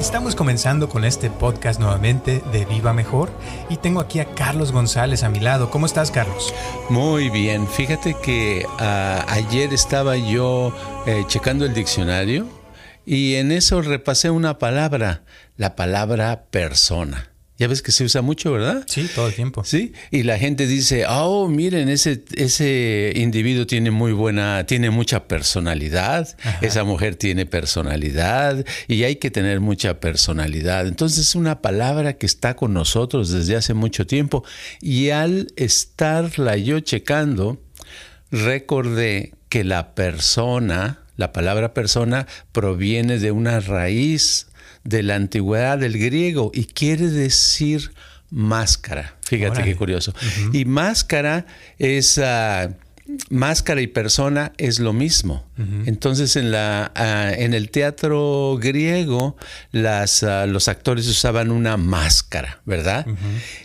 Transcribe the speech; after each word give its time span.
Estamos 0.00 0.34
comenzando 0.34 0.88
con 0.88 1.04
este 1.04 1.30
podcast 1.30 1.78
nuevamente 1.78 2.42
de 2.50 2.64
Viva 2.64 2.92
Mejor 2.92 3.30
y 3.68 3.76
tengo 3.76 4.00
aquí 4.00 4.18
a 4.18 4.24
Carlos 4.24 4.72
González 4.72 5.22
a 5.22 5.28
mi 5.28 5.40
lado. 5.40 5.70
¿Cómo 5.70 5.86
estás, 5.86 6.10
Carlos? 6.10 6.54
Muy 6.88 7.30
bien. 7.30 7.68
Fíjate 7.68 8.16
que 8.20 8.66
ah, 8.78 9.24
ayer 9.28 9.72
estaba 9.72 10.16
yo 10.16 10.72
eh, 11.06 11.24
checando 11.28 11.64
el 11.64 11.74
diccionario 11.74 12.48
y 13.04 13.34
en 13.34 13.52
eso 13.52 13.82
repasé 13.82 14.30
una 14.30 14.58
palabra, 14.58 15.22
la 15.56 15.76
palabra 15.76 16.44
persona. 16.50 17.29
Ya 17.60 17.68
ves 17.68 17.82
que 17.82 17.92
se 17.92 18.04
usa 18.04 18.22
mucho, 18.22 18.52
¿verdad? 18.52 18.84
Sí, 18.86 19.06
todo 19.14 19.26
el 19.26 19.34
tiempo. 19.34 19.64
Sí, 19.64 19.92
y 20.10 20.22
la 20.22 20.38
gente 20.38 20.66
dice, 20.66 21.04
oh, 21.06 21.46
miren, 21.46 21.90
ese, 21.90 22.24
ese 22.34 23.12
individuo 23.14 23.66
tiene 23.66 23.90
muy 23.90 24.12
buena, 24.12 24.64
tiene 24.64 24.88
mucha 24.88 25.28
personalidad, 25.28 26.38
esa 26.62 26.84
mujer 26.84 27.16
tiene 27.16 27.44
personalidad 27.44 28.64
y 28.88 29.04
hay 29.04 29.16
que 29.16 29.30
tener 29.30 29.60
mucha 29.60 30.00
personalidad. 30.00 30.86
Entonces 30.86 31.18
es 31.18 31.34
una 31.34 31.60
palabra 31.60 32.14
que 32.14 32.24
está 32.24 32.56
con 32.56 32.72
nosotros 32.72 33.28
desde 33.28 33.56
hace 33.56 33.74
mucho 33.74 34.06
tiempo 34.06 34.42
y 34.80 35.10
al 35.10 35.52
estarla 35.56 36.56
yo 36.56 36.80
checando, 36.80 37.60
recordé 38.30 39.34
que 39.50 39.64
la 39.64 39.94
persona, 39.94 41.00
la 41.18 41.34
palabra 41.34 41.74
persona 41.74 42.26
proviene 42.52 43.18
de 43.18 43.32
una 43.32 43.60
raíz 43.60 44.46
de 44.84 45.02
la 45.02 45.16
antigüedad 45.16 45.78
del 45.78 45.98
griego 45.98 46.50
y 46.54 46.64
quiere 46.64 47.08
decir 47.08 47.92
máscara. 48.30 49.16
Fíjate 49.22 49.62
qué 49.62 49.76
curioso. 49.76 50.14
Y 50.52 50.64
máscara 50.64 51.46
es... 51.78 52.18
Ah, 52.18 52.70
máscara 53.28 53.80
y 53.80 53.86
persona 53.86 54.52
es 54.58 54.78
lo 54.78 54.92
mismo. 54.92 55.44
Entonces 55.86 56.36
en, 56.36 56.50
la, 56.50 56.92
ah, 56.94 57.32
en 57.36 57.54
el 57.54 57.70
teatro 57.70 58.56
griego 58.58 59.36
las, 59.72 60.22
ah, 60.22 60.46
los 60.46 60.68
actores 60.68 61.06
usaban 61.06 61.50
una 61.50 61.76
máscara, 61.76 62.60
¿verdad? 62.64 63.06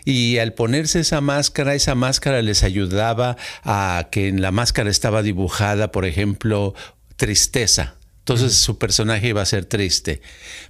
Y 0.04 0.38
al 0.40 0.54
ponerse 0.54 1.00
esa 1.00 1.22
máscara, 1.22 1.76
esa 1.76 1.96
máscara 1.96 2.42
les 2.42 2.64
ayudaba 2.64 3.38
a 3.64 4.08
que 4.12 4.28
en 4.28 4.42
la 4.42 4.52
máscara 4.52 4.90
estaba 4.90 5.22
dibujada, 5.22 5.92
por 5.92 6.06
ejemplo, 6.06 6.74
tristeza. 7.16 7.96
Entonces 8.26 8.58
su 8.58 8.80
personaje 8.80 9.28
iba 9.28 9.44
a 9.44 9.46
ser 9.46 9.66
triste. 9.66 10.20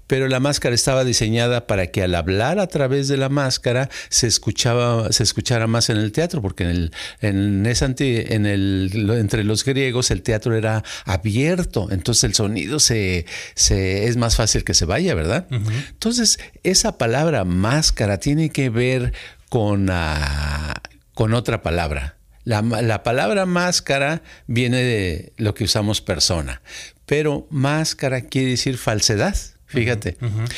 Pero 0.07 0.27
la 0.27 0.41
máscara 0.41 0.75
estaba 0.75 1.05
diseñada 1.05 1.67
para 1.67 1.87
que 1.87 2.03
al 2.03 2.13
hablar 2.13 2.59
a 2.59 2.67
través 2.67 3.07
de 3.07 3.15
la 3.15 3.29
máscara 3.29 3.89
se 4.09 4.27
escuchaba, 4.27 5.09
se 5.13 5.23
escuchara 5.23 5.65
más 5.65 5.89
en 5.89 5.95
el 5.95 6.11
teatro, 6.11 6.41
porque 6.41 6.65
en 6.65 6.69
el, 6.69 6.91
en 7.21 7.65
en 7.65 8.45
el, 8.45 9.09
entre 9.17 9.45
los 9.45 9.63
griegos 9.63 10.11
el 10.11 10.21
teatro 10.21 10.53
era 10.53 10.83
abierto, 11.05 11.87
entonces 11.91 12.25
el 12.25 12.33
sonido 12.33 12.81
se, 12.81 13.25
se 13.53 14.07
es 14.07 14.17
más 14.17 14.35
fácil 14.35 14.65
que 14.65 14.73
se 14.73 14.83
vaya, 14.83 15.15
¿verdad? 15.15 15.47
Entonces, 15.49 16.39
esa 16.63 16.97
palabra 16.97 17.45
máscara 17.45 18.19
tiene 18.19 18.49
que 18.49 18.69
ver 18.69 19.13
con, 19.47 19.87
ah, 19.89 20.73
con 21.13 21.33
otra 21.33 21.61
palabra. 21.61 22.14
La, 22.45 22.61
la, 22.61 23.03
palabra 23.03 23.45
máscara 23.45 24.21
viene 24.47 24.81
de 24.81 25.33
lo 25.37 25.53
que 25.53 25.65
usamos 25.65 25.99
persona, 26.01 26.61
pero 27.05 27.47
máscara 27.49 28.21
quiere 28.21 28.51
decir 28.51 28.77
falsedad. 28.77 29.35
Fíjate. 29.67 30.17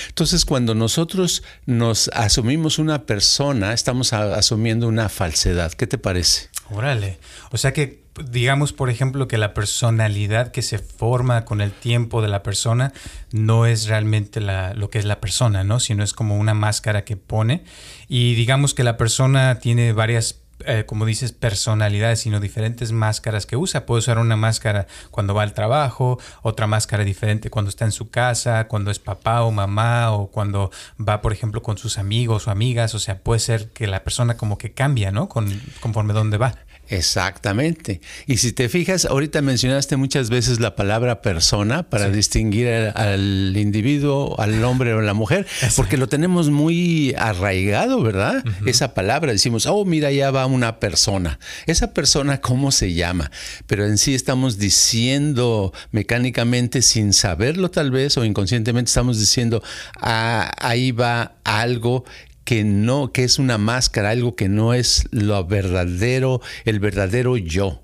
Entonces, 0.09 0.45
cuando 0.45 0.75
nosotros 0.75 1.43
nos 1.65 2.09
asumimos 2.09 2.77
una 2.77 3.05
persona, 3.05 3.73
estamos 3.73 4.13
asumiendo 4.13 4.87
una 4.87 5.09
falsedad. 5.09 5.71
¿Qué 5.73 5.87
te 5.87 5.97
parece? 5.97 6.49
Órale. 6.69 7.17
O 7.51 7.57
sea 7.57 7.71
que, 7.71 8.03
digamos, 8.29 8.73
por 8.73 8.89
ejemplo, 8.89 9.27
que 9.27 9.37
la 9.37 9.53
personalidad 9.53 10.51
que 10.51 10.61
se 10.61 10.77
forma 10.77 11.45
con 11.45 11.61
el 11.61 11.71
tiempo 11.71 12.21
de 12.21 12.27
la 12.27 12.43
persona 12.43 12.91
no 13.31 13.65
es 13.65 13.87
realmente 13.87 14.41
la, 14.41 14.73
lo 14.73 14.89
que 14.89 14.99
es 14.99 15.05
la 15.05 15.21
persona, 15.21 15.63
¿no? 15.63 15.79
Sino 15.79 16.03
es 16.03 16.13
como 16.13 16.37
una 16.37 16.53
máscara 16.53 17.05
que 17.05 17.15
pone. 17.15 17.63
Y 18.07 18.35
digamos 18.35 18.73
que 18.73 18.83
la 18.83 18.97
persona 18.97 19.59
tiene 19.59 19.93
varias 19.93 20.41
eh, 20.65 20.85
como 20.85 21.05
dices, 21.05 21.31
personalidades, 21.33 22.21
sino 22.21 22.39
diferentes 22.39 22.91
máscaras 22.91 23.45
que 23.45 23.57
usa. 23.57 23.85
Puede 23.85 23.99
usar 23.99 24.17
una 24.17 24.35
máscara 24.35 24.87
cuando 25.11 25.33
va 25.33 25.43
al 25.43 25.53
trabajo, 25.53 26.19
otra 26.41 26.67
máscara 26.67 27.03
diferente 27.03 27.49
cuando 27.49 27.69
está 27.69 27.85
en 27.85 27.91
su 27.91 28.09
casa, 28.09 28.67
cuando 28.67 28.89
es 28.91 28.99
papá 28.99 29.43
o 29.43 29.51
mamá, 29.51 30.11
o 30.11 30.27
cuando 30.27 30.71
va, 30.99 31.21
por 31.21 31.33
ejemplo, 31.33 31.61
con 31.61 31.77
sus 31.77 31.97
amigos 31.97 32.47
o 32.47 32.51
amigas. 32.51 32.95
O 32.95 32.99
sea, 32.99 33.19
puede 33.19 33.39
ser 33.39 33.69
que 33.69 33.87
la 33.87 34.03
persona 34.03 34.37
como 34.37 34.57
que 34.57 34.71
cambia, 34.73 35.11
¿no? 35.11 35.29
Con, 35.29 35.61
conforme 35.79 36.13
dónde 36.13 36.37
va. 36.37 36.55
Exactamente. 36.89 38.01
Y 38.25 38.37
si 38.37 38.53
te 38.53 38.69
fijas, 38.69 39.05
ahorita 39.05 39.41
mencionaste 39.41 39.97
muchas 39.97 40.29
veces 40.29 40.59
la 40.59 40.75
palabra 40.75 41.21
persona 41.21 41.83
para 41.83 42.09
distinguir 42.09 42.67
al, 42.95 43.55
individuo, 43.57 44.39
al 44.39 44.63
hombre 44.63 44.93
o 44.93 45.01
la 45.01 45.13
mujer, 45.13 45.45
porque 45.75 45.97
lo 45.97 46.07
tenemos 46.07 46.49
muy 46.49 47.13
arraigado, 47.17 48.01
¿verdad? 48.01 48.43
Esa 48.65 48.93
palabra, 48.93 49.31
decimos, 49.31 49.65
oh, 49.65 49.83
mira, 49.85 50.11
ya 50.11 50.31
va 50.31 50.45
una 50.45 50.79
persona. 50.79 51.39
Esa 51.65 51.93
persona, 51.93 52.39
¿cómo 52.39 52.71
se 52.71 52.93
llama? 52.93 53.31
Pero 53.65 53.85
en 53.85 53.97
sí 53.97 54.15
estamos 54.15 54.57
diciendo 54.57 55.73
mecánicamente, 55.91 56.81
sin 56.81 57.13
saberlo 57.13 57.69
tal 57.69 57.91
vez, 57.91 58.17
o 58.17 58.23
inconscientemente 58.23 58.89
estamos 58.89 59.19
diciendo, 59.19 59.61
ah, 59.99 60.51
ahí 60.59 60.91
va 60.91 61.33
algo 61.43 62.05
que 62.47 62.63
no, 62.63 63.11
que 63.11 63.25
es 63.25 63.39
una 63.39 63.57
máscara, 63.57 64.11
algo 64.11 64.37
que 64.37 64.47
no 64.47 64.73
es 64.73 65.09
lo 65.11 65.43
verdadero, 65.43 66.39
el 66.63 66.79
verdadero 66.79 67.35
yo. 67.35 67.83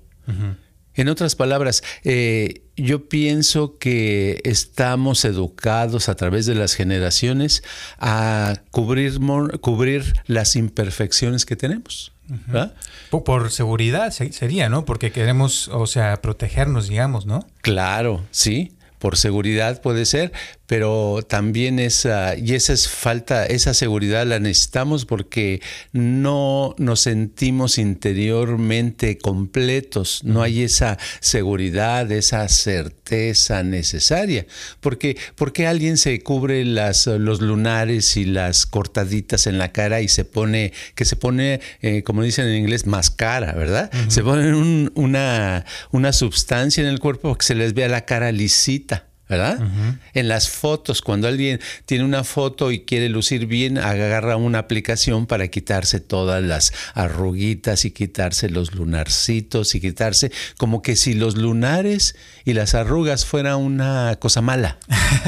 En 0.94 1.10
otras 1.10 1.36
palabras, 1.36 1.82
eh, 2.02 2.62
yo 2.74 3.10
pienso 3.10 3.76
que 3.76 4.40
estamos 4.42 5.26
educados 5.26 6.08
a 6.08 6.14
través 6.14 6.46
de 6.46 6.54
las 6.54 6.72
generaciones 6.76 7.62
a 7.98 8.54
cubrir, 8.70 9.20
cubrir 9.60 10.14
las 10.24 10.56
imperfecciones 10.56 11.44
que 11.44 11.56
tenemos. 11.56 12.12
Por, 13.10 13.50
seguridad 13.50 14.12
sería, 14.12 14.70
¿no? 14.70 14.86
Porque 14.86 15.12
queremos, 15.12 15.68
o 15.68 15.86
sea, 15.86 16.22
protegernos, 16.22 16.88
digamos, 16.88 17.26
¿no? 17.26 17.46
Claro, 17.60 18.24
sí 18.30 18.72
por 19.04 19.18
seguridad 19.18 19.82
puede 19.82 20.06
ser, 20.06 20.32
pero 20.66 21.20
también 21.26 21.78
esa, 21.78 22.36
y 22.36 22.54
esa 22.54 22.72
es 22.72 22.88
falta, 22.88 23.46
esa 23.46 23.74
seguridad 23.74 24.26
la 24.26 24.38
necesitamos 24.38 25.04
porque 25.04 25.60
no 25.92 26.74
nos 26.78 27.00
sentimos 27.00 27.78
interiormente 27.78 29.18
completos, 29.18 30.22
no 30.24 30.42
hay 30.42 30.62
esa 30.62 30.98
seguridad, 31.20 32.10
esa 32.10 32.48
certeza 32.48 33.62
necesaria. 33.62 34.46
Porque, 34.80 35.16
porque 35.36 35.66
alguien 35.66 35.98
se 35.98 36.20
cubre 36.20 36.64
las, 36.64 37.06
los 37.06 37.40
lunares 37.40 38.16
y 38.16 38.24
las 38.24 38.66
cortaditas 38.66 39.46
en 39.46 39.58
la 39.58 39.72
cara 39.72 40.00
y 40.00 40.08
se 40.08 40.24
pone, 40.24 40.72
que 40.94 41.04
se 41.04 41.16
pone, 41.16 41.60
eh, 41.82 42.02
como 42.02 42.22
dicen 42.22 42.46
en 42.48 42.56
inglés, 42.56 42.86
máscara, 42.86 43.52
¿verdad? 43.52 43.90
Se 44.08 44.22
pone 44.22 44.54
una, 44.94 45.64
una 45.90 46.12
sustancia 46.12 46.82
en 46.82 46.88
el 46.88 47.00
cuerpo 47.00 47.36
que 47.36 47.44
se 47.44 47.54
les 47.54 47.74
vea 47.74 47.88
la 47.88 48.04
cara 48.04 48.32
lisita. 48.32 49.06
¿Verdad? 49.34 49.58
En 50.14 50.28
las 50.28 50.48
fotos, 50.48 51.02
cuando 51.02 51.26
alguien 51.26 51.60
tiene 51.86 52.04
una 52.04 52.22
foto 52.24 52.70
y 52.70 52.80
quiere 52.80 53.08
lucir 53.08 53.46
bien, 53.46 53.78
agarra 53.78 54.36
una 54.36 54.60
aplicación 54.60 55.26
para 55.26 55.48
quitarse 55.48 56.00
todas 56.00 56.42
las 56.42 56.72
arruguitas 56.94 57.84
y 57.84 57.90
quitarse 57.90 58.48
los 58.48 58.74
lunarcitos 58.74 59.74
y 59.74 59.80
quitarse 59.80 60.30
como 60.56 60.82
que 60.82 60.96
si 60.96 61.14
los 61.14 61.36
lunares 61.36 62.14
y 62.44 62.52
las 62.52 62.74
arrugas 62.74 63.26
fuera 63.26 63.56
una 63.56 64.16
cosa 64.20 64.40
mala. 64.40 64.78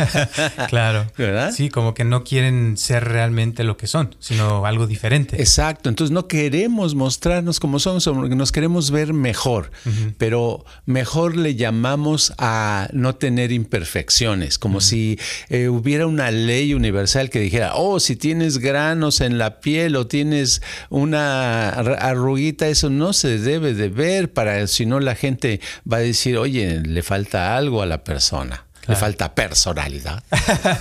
claro. 0.69 1.11
¿Verdad? 1.17 1.53
Sí, 1.53 1.69
como 1.69 1.95
que 1.95 2.05
no 2.05 2.23
quieren 2.23 2.77
ser 2.77 3.05
realmente 3.05 3.65
lo 3.65 3.77
que 3.77 3.87
son, 3.87 4.15
sino 4.21 4.67
algo 4.67 4.87
diferente. 4.87 5.41
Exacto. 5.41 5.89
Entonces 5.89 6.13
no 6.13 6.29
queremos 6.29 6.95
mostrarnos 6.95 7.59
como 7.59 7.79
somos, 7.81 8.07
nos 8.07 8.53
queremos 8.53 8.91
ver 8.91 9.13
mejor, 9.13 9.71
pero 10.19 10.65
mejor 10.85 11.37
le 11.37 11.57
llamamos 11.57 12.33
a 12.39 12.89
no 12.93 13.17
tener 13.17 13.51
imperfecciones 13.53 13.96
imperfecciones, 13.97 14.59
como 14.59 14.81
si 14.81 15.19
eh, 15.49 15.69
hubiera 15.69 16.07
una 16.07 16.31
ley 16.31 16.75
universal 16.75 17.31
que 17.31 17.41
dijera, 17.41 17.73
oh, 17.77 17.99
si 17.99 18.17
tienes 18.17 18.59
granos 18.59 19.21
en 19.21 19.39
la 19.39 19.61
piel 19.61 19.97
o 19.97 20.07
tienes 20.07 20.61
una 20.91 21.71
arruguita, 21.71 22.69
eso 22.69 22.91
no 22.91 23.13
se 23.13 23.39
debe 23.39 23.73
de 23.73 23.89
ver, 23.89 24.33
para 24.33 24.67
si 24.67 24.85
no 24.85 25.01
la 25.01 25.15
gente 25.15 25.61
va 25.91 25.99
a 25.99 26.01
decir, 26.01 26.37
oye, 26.37 26.81
le 26.81 27.03
falta 27.03 27.57
algo 27.57 27.81
a 27.81 27.87
la 27.87 28.05
persona. 28.05 28.67
Le 28.89 28.97
falta 28.97 29.35
personalidad. 29.35 30.23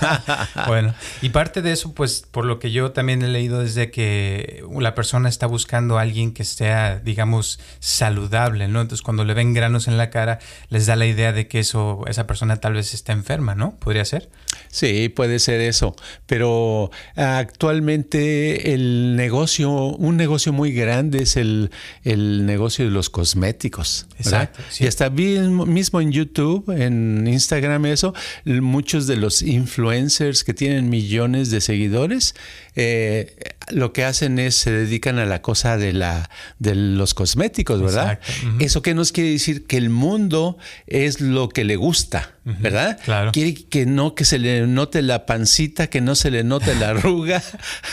bueno, 0.67 0.93
y 1.21 1.29
parte 1.29 1.61
de 1.61 1.71
eso, 1.71 1.93
pues, 1.93 2.25
por 2.29 2.45
lo 2.45 2.59
que 2.59 2.71
yo 2.71 2.91
también 2.91 3.21
he 3.21 3.27
leído, 3.27 3.61
es 3.61 3.75
de 3.75 3.91
que 3.91 4.63
la 4.79 4.95
persona 4.95 5.29
está 5.29 5.47
buscando 5.47 5.97
a 5.97 6.01
alguien 6.01 6.33
que 6.33 6.43
sea, 6.43 6.99
digamos, 6.99 7.59
saludable, 7.79 8.67
¿no? 8.67 8.81
Entonces, 8.81 9.01
cuando 9.01 9.23
le 9.23 9.33
ven 9.33 9.53
granos 9.53 9.87
en 9.87 9.97
la 9.97 10.09
cara, 10.09 10.39
les 10.69 10.85
da 10.85 10.95
la 10.95 11.05
idea 11.05 11.33
de 11.33 11.47
que 11.47 11.59
eso, 11.59 12.03
esa 12.07 12.27
persona 12.27 12.57
tal 12.57 12.73
vez 12.73 12.93
está 12.93 13.13
enferma, 13.13 13.55
¿no? 13.55 13.75
¿Podría 13.77 14.05
ser? 14.05 14.29
Sí, 14.69 15.09
puede 15.09 15.39
ser 15.39 15.61
eso. 15.61 15.95
Pero 16.25 16.91
actualmente 17.15 18.73
el 18.73 19.15
negocio, 19.15 19.71
un 19.71 20.17
negocio 20.17 20.53
muy 20.53 20.71
grande 20.71 21.23
es 21.23 21.37
el, 21.37 21.71
negocio 22.03 22.85
de 22.85 22.91
los 22.91 23.09
cosméticos. 23.09 24.07
Exacto. 24.17 24.61
Y 24.79 24.87
hasta 24.87 25.09
mismo 25.09 26.01
en 26.01 26.11
YouTube, 26.11 26.69
en 26.69 27.27
Instagram, 27.27 27.85
eso, 27.95 28.13
muchos 28.45 29.07
de 29.07 29.17
los 29.17 29.41
influencers 29.41 30.43
que 30.43 30.53
tienen 30.53 30.89
millones 30.89 31.49
de 31.49 31.61
seguidores, 31.61 32.35
eh, 32.75 33.54
lo 33.71 33.93
que 33.93 34.03
hacen 34.03 34.39
es 34.39 34.55
se 34.55 34.71
dedican 34.71 35.19
a 35.19 35.25
la 35.25 35.41
cosa 35.41 35.77
de 35.77 35.93
la 35.93 36.29
de 36.59 36.75
los 36.75 37.13
cosméticos, 37.13 37.81
¿verdad? 37.81 38.19
Eso 38.59 38.81
que 38.81 38.93
nos 38.93 39.11
quiere 39.11 39.31
decir 39.31 39.65
que 39.65 39.77
el 39.77 39.89
mundo 39.89 40.57
es 40.87 41.21
lo 41.21 41.49
que 41.49 41.63
le 41.63 41.75
gusta, 41.75 42.35
¿verdad? 42.43 42.99
Claro. 43.03 43.31
Quiere 43.31 43.53
que 43.53 43.85
no 43.85 44.15
que 44.15 44.25
se 44.25 44.39
le 44.39 44.67
note 44.67 45.01
la 45.01 45.25
pancita, 45.25 45.87
que 45.87 46.01
no 46.01 46.15
se 46.15 46.31
le 46.31 46.43
note 46.43 46.75
la 46.75 46.89
arruga, 46.89 47.41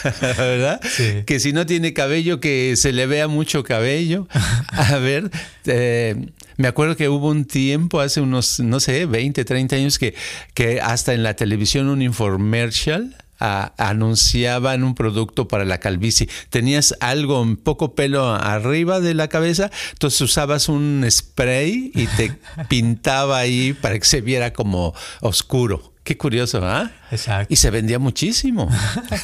¿verdad? 0.20 0.80
Que 1.26 1.40
si 1.40 1.52
no 1.52 1.66
tiene 1.66 1.92
cabello, 1.92 2.40
que 2.40 2.74
se 2.76 2.92
le 2.92 3.06
vea 3.06 3.28
mucho 3.28 3.64
cabello. 3.64 4.28
A 4.68 4.96
ver, 4.98 5.30
eh, 5.66 6.16
me 6.56 6.68
acuerdo 6.68 6.96
que 6.96 7.08
hubo 7.08 7.28
un 7.28 7.44
tiempo, 7.44 8.00
hace 8.00 8.20
unos, 8.20 8.60
no 8.60 8.80
sé, 8.80 9.06
20, 9.06 9.44
30 9.44 9.76
años, 9.76 9.98
que, 9.98 10.14
que 10.54 10.80
hasta 10.80 11.14
en 11.14 11.22
la 11.22 11.34
televisión 11.34 11.88
un 11.88 12.02
infomercial 12.02 13.16
anunciaban 13.42 14.84
un 14.84 14.94
producto 14.94 15.48
para 15.48 15.64
la 15.64 15.78
calvicie. 15.78 16.28
Tenías 16.50 16.94
algo, 17.00 17.40
un 17.40 17.56
poco 17.56 17.94
pelo 17.94 18.34
arriba 18.34 19.00
de 19.00 19.14
la 19.14 19.28
cabeza, 19.28 19.70
entonces 19.92 20.20
usabas 20.20 20.68
un 20.68 21.04
spray 21.10 21.90
y 21.94 22.06
te 22.06 22.38
pintaba 22.68 23.38
ahí 23.38 23.72
para 23.72 23.98
que 23.98 24.04
se 24.04 24.20
viera 24.20 24.52
como 24.52 24.94
oscuro. 25.20 25.91
Qué 26.04 26.18
curioso, 26.18 26.60
¿ah? 26.64 26.90
Exacto. 27.12 27.52
Y 27.52 27.56
se 27.56 27.70
vendía 27.70 28.00
muchísimo. 28.00 28.68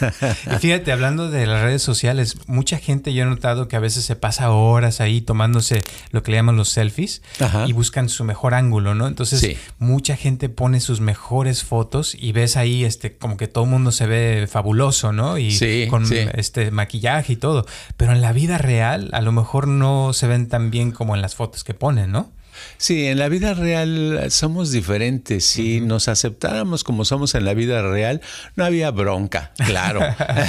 y 0.55 0.59
fíjate, 0.61 0.93
hablando 0.93 1.29
de 1.29 1.45
las 1.45 1.63
redes 1.63 1.83
sociales, 1.83 2.37
mucha 2.47 2.79
gente 2.79 3.13
yo 3.13 3.25
he 3.25 3.27
notado 3.27 3.67
que 3.67 3.75
a 3.75 3.81
veces 3.81 4.05
se 4.05 4.15
pasa 4.15 4.53
horas 4.53 5.01
ahí 5.01 5.21
tomándose 5.21 5.81
lo 6.13 6.23
que 6.23 6.31
le 6.31 6.37
llaman 6.37 6.57
los 6.57 6.69
selfies 6.69 7.21
y 7.67 7.73
buscan 7.73 8.09
su 8.09 8.23
mejor 8.23 8.55
ángulo, 8.55 8.95
¿no? 8.95 9.09
Entonces, 9.09 9.57
mucha 9.79 10.17
gente 10.17 10.49
pone 10.49 10.79
sus 10.79 11.01
mejores 11.01 11.65
fotos 11.65 12.15
y 12.15 12.31
ves 12.31 12.57
ahí 12.57 12.85
este 12.85 13.17
como 13.17 13.37
que 13.37 13.49
todo 13.49 13.65
el 13.65 13.71
mundo 13.71 13.91
se 13.91 14.07
ve 14.07 14.47
fabuloso, 14.49 15.13
¿no? 15.13 15.37
Y 15.37 15.89
con 15.89 16.05
este 16.13 16.71
maquillaje 16.71 17.33
y 17.33 17.37
todo. 17.37 17.67
Pero 17.97 18.13
en 18.13 18.21
la 18.21 18.33
vida 18.33 18.57
real, 18.57 19.11
a 19.13 19.21
lo 19.21 19.33
mejor 19.33 19.67
no 19.67 20.13
se 20.13 20.29
ven 20.29 20.47
tan 20.49 20.71
bien 20.71 20.93
como 20.93 21.17
en 21.17 21.23
las 21.23 21.35
fotos 21.35 21.65
que 21.65 21.75
ponen, 21.75 22.13
¿no? 22.13 22.31
Sí, 22.77 23.07
en 23.07 23.19
la 23.19 23.29
vida 23.29 23.55
real 23.55 24.27
somos 24.31 24.71
diferentes. 24.71 25.45
Si 25.45 25.81
nos 25.81 26.09
aceptáramos 26.09 26.85
como 26.85 27.05
somos 27.05 27.35
en 27.35 27.45
la 27.45 27.55
vida 27.55 27.83
real, 27.83 28.21
no 28.57 28.65
había 28.65 28.91
bronca, 28.91 29.53
claro. 29.57 30.01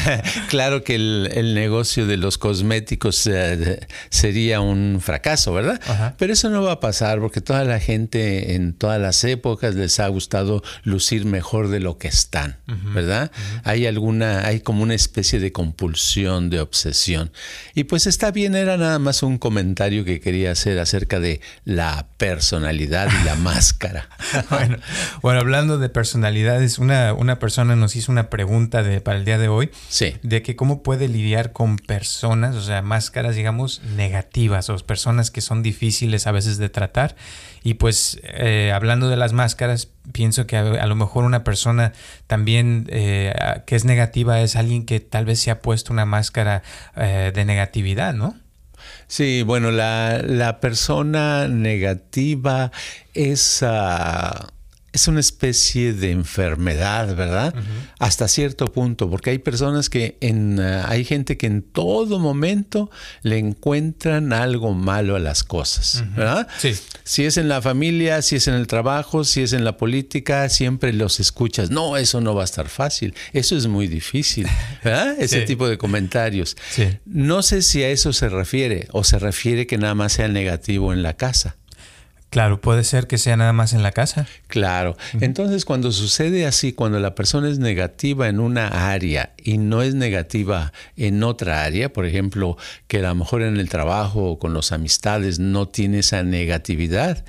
claro 0.50 0.84
que 0.84 0.96
el, 0.96 1.54
negocio 1.54 2.06
de 2.06 2.18
los 2.18 2.38
cosméticos 2.38 3.28
eh, 3.28 3.88
sería 4.10 4.62
un 4.62 5.00
fracaso, 5.02 5.54
¿verdad? 5.54 6.16
Pero 6.18 6.34
eso 6.34 6.50
no 6.50 6.62
va 6.64 6.74
a 6.74 6.80
pasar 6.80 7.20
porque 7.20 7.42
toda 7.42 7.64
la 7.64 7.80
gente 7.80 8.56
en 8.56 8.74
todas 8.74 9.02
las 9.02 9.24
épocas 9.24 9.76
les 9.76 10.00
ha 10.00 10.08
gustado 10.08 10.64
lucir 10.84 11.26
mejor 11.26 11.70
de 11.70 11.80
lo 11.80 11.98
que 11.98 12.08
están, 12.08 12.58
¿verdad? 12.94 13.32
Hay 13.64 13.88
alguna, 13.88 14.46
hay 14.46 14.60
como 14.62 14.84
una 14.84 14.94
especie 14.94 15.40
de 15.40 15.52
compulsión, 15.52 16.50
de 16.50 16.60
obsesión. 16.60 17.32
Y 17.74 17.86
pues 17.86 18.08
está 18.08 18.32
bien, 18.32 18.56
era 18.56 18.78
nada 18.78 19.00
más 19.00 19.24
un 19.24 19.38
comentario 19.38 20.06
que 20.06 20.20
quería 20.20 20.52
hacer 20.52 20.80
acerca 20.80 21.20
de 21.20 21.42
la 21.66 21.99
personalidad 22.08 23.10
y 23.22 23.26
la 23.26 23.36
máscara. 23.38 24.10
bueno, 24.50 24.78
bueno, 25.22 25.40
hablando 25.40 25.78
de 25.78 25.90
personalidades, 25.90 26.80
una, 26.80 27.14
una 27.14 27.40
persona 27.40 27.76
nos 27.76 27.96
hizo 27.96 28.12
una 28.12 28.30
pregunta 28.30 28.84
de, 28.84 29.02
para 29.02 29.18
el 29.18 29.26
día 29.26 29.38
de 29.38 29.48
hoy. 29.48 29.72
Sí. 29.90 30.16
De 30.24 30.42
que 30.42 30.56
cómo 30.56 30.84
puede 30.84 31.08
lidiar 31.08 31.52
con 31.52 31.78
personas, 31.78 32.56
o 32.56 32.62
sea, 32.62 32.82
máscaras, 32.82 33.36
digamos, 33.36 33.82
negativas 33.96 34.70
o 34.70 34.78
personas 34.78 35.32
que 35.32 35.42
son 35.42 35.64
difíciles 35.64 36.28
a 36.28 36.32
veces 36.32 36.58
de 36.58 36.70
tratar. 36.70 37.16
Y 37.64 37.76
pues, 37.76 38.20
eh, 38.24 38.72
hablando 38.74 39.10
de 39.10 39.18
las 39.18 39.34
máscaras, 39.34 39.90
pienso 40.12 40.48
que 40.48 40.58
a, 40.58 40.86
lo 40.86 40.96
mejor 40.96 41.26
una 41.26 41.44
persona 41.44 41.94
también 42.28 42.88
eh, 42.90 43.34
que 43.66 43.76
es 43.76 43.86
negativa 43.86 44.42
es 44.42 44.56
alguien 44.56 44.86
que 44.86 45.00
tal 45.00 45.26
vez 45.26 45.40
se 45.40 45.52
ha 45.52 45.62
puesto 45.62 45.94
una 45.94 46.06
máscara 46.06 46.64
eh, 46.96 47.32
de 47.34 47.46
negatividad, 47.46 48.14
¿no? 48.14 48.36
Sí, 49.10 49.42
bueno, 49.44 49.72
la, 49.72 50.22
la 50.24 50.60
persona 50.60 51.48
negativa 51.48 52.72
es... 53.14 53.62
Ah, 53.64 54.50
es 54.92 55.08
una 55.08 55.20
especie 55.20 55.94
de 55.94 56.12
enfermedad, 56.12 57.16
¿verdad? 57.16 57.54
Hasta 58.00 58.28
cierto 58.28 58.66
punto, 58.68 59.10
porque 59.10 59.30
hay 59.30 59.40
personas 59.40 59.90
que 59.90 60.18
en, 60.22 60.60
eh, 60.60 60.82
hay 60.86 61.06
gente 61.06 61.38
que 61.38 61.48
en 61.48 61.62
todo 61.62 62.20
momento 62.20 62.90
le 63.22 63.38
encuentran 63.38 64.34
algo 64.34 64.74
malo 64.74 65.16
a 65.16 65.20
las 65.20 65.44
cosas, 65.44 66.04
¿verdad? 66.16 66.48
Sí. 66.58 66.76
Si 67.04 67.26
es 67.26 67.38
en 67.38 67.50
la 67.50 67.62
familia, 67.62 68.22
si 68.22 68.38
es 68.38 68.48
en 68.48 68.56
el 68.56 68.68
trabajo, 68.68 69.24
si 69.24 69.42
es 69.42 69.54
en 69.54 69.64
la 69.64 69.78
política, 69.78 70.50
siempre 70.50 70.92
los 70.94 71.20
escuchas. 71.20 71.70
No, 71.70 71.98
eso 71.98 72.20
no 72.22 72.34
va 72.34 72.42
a 72.42 72.46
estar 72.46 72.68
fácil, 72.68 73.14
eso 73.34 73.56
es 73.56 73.68
muy 73.68 73.88
difícil, 73.88 74.48
¿verdad? 74.84 75.16
Ese 75.20 75.42
tipo 75.42 75.68
de 75.68 75.78
comentarios. 75.78 76.58
Sí. 76.72 76.88
No 77.06 77.44
sé 77.44 77.62
si 77.62 77.84
a 77.84 77.90
eso 77.90 78.12
se 78.14 78.30
refiere 78.30 78.88
o 78.92 79.04
se 79.04 79.20
refiere 79.20 79.68
que 79.68 79.78
nada 79.78 79.96
más 79.96 80.14
sea 80.14 80.28
negativo 80.28 80.94
en 80.94 81.04
la 81.04 81.16
casa. 81.16 81.59
Claro, 82.30 82.62
puede 82.62 82.84
ser 82.84 83.08
que 83.08 83.18
sea 83.18 83.38
nada 83.38 83.54
más 83.54 83.74
en 83.74 83.82
la 83.82 83.92
casa. 83.92 84.28
Claro. 84.48 84.96
Entonces, 85.20 85.66
cuando 85.66 85.92
sucede 85.92 86.46
así, 86.46 86.74
cuando 86.74 87.00
la 87.00 87.16
persona 87.16 87.50
es 87.50 87.58
negativa 87.58 88.28
en 88.28 88.40
una 88.40 88.92
área 88.92 89.34
y 89.44 89.58
no 89.58 89.82
es 89.82 89.96
negativa 89.96 90.72
en 90.96 91.24
otra 91.24 91.64
área, 91.64 91.92
por 91.92 92.06
ejemplo, 92.06 92.56
que 92.88 93.00
a 93.00 93.02
lo 93.02 93.16
mejor 93.16 93.42
en 93.42 93.58
el 93.58 93.68
trabajo 93.68 94.26
o 94.26 94.40
con 94.40 94.54
las 94.54 94.72
amistades 94.72 95.40
no 95.40 95.68
tiene 95.68 96.00
esa 96.00 96.22
negatividad, 96.22 97.26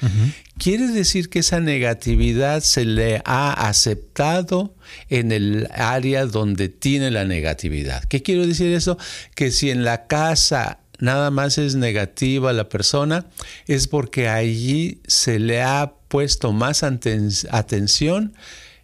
quiere 0.58 0.88
decir 0.88 1.30
que 1.30 1.38
esa 1.38 1.60
negatividad 1.60 2.60
se 2.60 2.84
le 2.84 3.22
ha 3.24 3.68
aceptado 3.68 4.74
en 5.08 5.32
el 5.32 5.68
área 5.72 6.26
donde 6.26 6.68
tiene 6.68 7.10
la 7.10 7.24
negatividad. 7.24 8.04
¿Qué 8.04 8.22
quiero 8.22 8.46
decir 8.46 8.74
eso? 8.74 8.98
Que 9.34 9.50
si 9.50 9.70
en 9.70 9.84
la 9.84 10.06
casa 10.06 10.79
nada 11.00 11.30
más 11.30 11.58
es 11.58 11.74
negativa 11.74 12.52
la 12.52 12.68
persona, 12.68 13.26
es 13.66 13.88
porque 13.88 14.28
allí 14.28 15.00
se 15.06 15.38
le 15.38 15.62
ha 15.62 15.94
puesto 16.08 16.52
más 16.52 16.82
atención. 16.82 18.34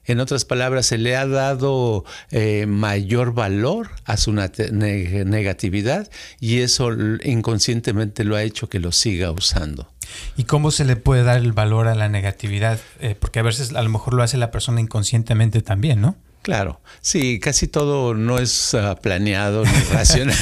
En 0.08 0.20
otras 0.20 0.44
palabras, 0.44 0.86
se 0.86 0.98
le 0.98 1.16
ha 1.16 1.26
dado 1.26 2.04
eh, 2.30 2.66
mayor 2.66 3.34
valor 3.34 3.90
a 4.04 4.16
su 4.16 4.32
negatividad 4.32 6.08
y 6.38 6.60
eso 6.60 6.92
inconscientemente 7.24 8.22
lo 8.22 8.36
ha 8.36 8.44
hecho 8.44 8.68
que 8.68 8.78
lo 8.78 8.92
siga 8.92 9.32
usando. 9.32 9.90
¿Y 10.36 10.44
cómo 10.44 10.70
se 10.70 10.84
le 10.84 10.94
puede 10.94 11.24
dar 11.24 11.38
el 11.38 11.52
valor 11.52 11.88
a 11.88 11.96
la 11.96 12.08
negatividad? 12.08 12.78
Eh, 13.00 13.16
porque 13.18 13.40
a 13.40 13.42
veces 13.42 13.74
a 13.74 13.82
lo 13.82 13.90
mejor 13.90 14.14
lo 14.14 14.22
hace 14.22 14.36
la 14.36 14.52
persona 14.52 14.80
inconscientemente 14.80 15.60
también, 15.60 16.00
¿no? 16.00 16.16
Claro, 16.46 16.80
sí, 17.00 17.40
casi 17.40 17.66
todo 17.66 18.14
no 18.14 18.38
es 18.38 18.72
ah, 18.74 18.94
planeado 19.02 19.64
ni 19.64 19.80
racional. 19.92 20.36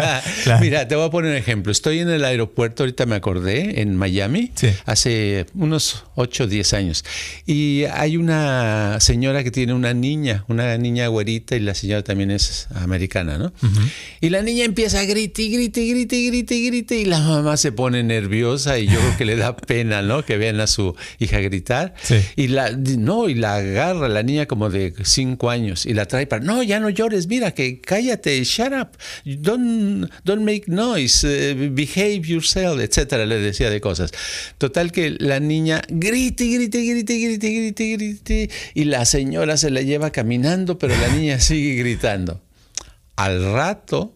Mira, 0.62 0.88
te 0.88 0.96
voy 0.96 1.06
a 1.06 1.10
poner 1.10 1.32
un 1.32 1.36
ejemplo. 1.36 1.70
Estoy 1.70 1.98
en 1.98 2.08
el 2.08 2.24
aeropuerto, 2.24 2.84
ahorita 2.84 3.04
me 3.04 3.16
acordé, 3.16 3.82
en 3.82 3.94
Miami, 3.94 4.50
hace 4.86 5.44
unos 5.52 6.04
8 6.14 6.44
o 6.44 6.46
10 6.46 6.72
años. 6.72 7.04
Y 7.44 7.84
hay 7.92 8.16
una 8.16 8.96
señora 9.00 9.44
que 9.44 9.50
tiene 9.50 9.74
una 9.74 9.92
niña, 9.92 10.46
una 10.48 10.78
niña 10.78 11.08
güerita, 11.08 11.54
y 11.54 11.60
la 11.60 11.74
señora 11.74 12.02
también 12.02 12.30
es 12.30 12.68
americana, 12.74 13.36
¿no? 13.36 13.52
Y 14.22 14.30
la 14.30 14.40
niña 14.40 14.64
empieza 14.64 15.00
a 15.00 15.04
gritar, 15.04 15.44
grite, 15.44 15.84
grite, 15.86 16.28
grite, 16.28 16.60
grite, 16.62 16.96
y 16.96 17.04
la 17.04 17.18
mamá 17.18 17.58
se 17.58 17.72
pone 17.72 18.02
nerviosa 18.02 18.78
y 18.78 18.86
yo 18.86 18.98
creo 18.98 19.16
que 19.18 19.24
le 19.26 19.36
da 19.36 19.54
pena, 19.54 20.00
¿no? 20.00 20.24
Que 20.24 20.38
vean 20.38 20.60
a 20.60 20.66
su 20.66 20.96
hija 21.18 21.40
gritar. 21.40 21.92
Y 22.36 22.48
la, 22.48 22.70
no, 22.70 23.28
y 23.28 23.34
la 23.34 23.56
agarra 23.56 24.08
la 24.08 24.22
niña 24.22 24.46
como 24.46 24.70
de 24.70 24.94
5 25.02 25.41
cinco 25.42 25.50
años 25.50 25.86
y 25.86 25.94
la 25.94 26.06
trae 26.06 26.26
para, 26.26 26.44
no, 26.44 26.62
ya 26.62 26.78
no 26.78 26.88
llores, 26.88 27.26
mira, 27.26 27.52
que 27.52 27.80
cállate, 27.80 28.42
shut 28.44 28.72
up, 28.72 28.96
don't, 29.24 30.08
don't 30.24 30.42
make 30.42 30.64
noise, 30.66 31.24
eh, 31.24 31.54
behave 31.70 32.22
yourself, 32.22 32.80
etcétera, 32.80 33.26
le 33.26 33.38
decía 33.38 33.70
de 33.70 33.80
cosas. 33.80 34.12
Total 34.58 34.92
que 34.92 35.16
la 35.18 35.40
niña 35.40 35.82
grite, 35.88 36.46
grite, 36.46 36.84
grite, 36.84 37.18
grite, 37.18 37.50
grite, 37.50 37.92
grite, 37.96 38.50
y 38.74 38.84
la 38.84 39.04
señora 39.04 39.56
se 39.56 39.70
la 39.70 39.82
lleva 39.82 40.10
caminando, 40.10 40.78
pero 40.78 40.96
la 40.96 41.08
niña 41.08 41.40
sigue 41.40 41.74
gritando. 41.74 42.40
Al 43.16 43.52
rato, 43.52 44.14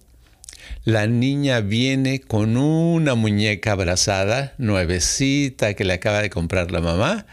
la 0.85 1.06
niña 1.06 1.61
viene 1.61 2.21
con 2.21 2.56
una 2.56 3.14
muñeca 3.14 3.73
abrazada, 3.73 4.54
nuevecita, 4.59 5.75
que 5.75 5.85
le 5.85 5.95
acaba 5.95 6.23
de 6.23 6.30
comprar 6.30 6.71
la 6.71 6.80
mamá, 6.80 7.26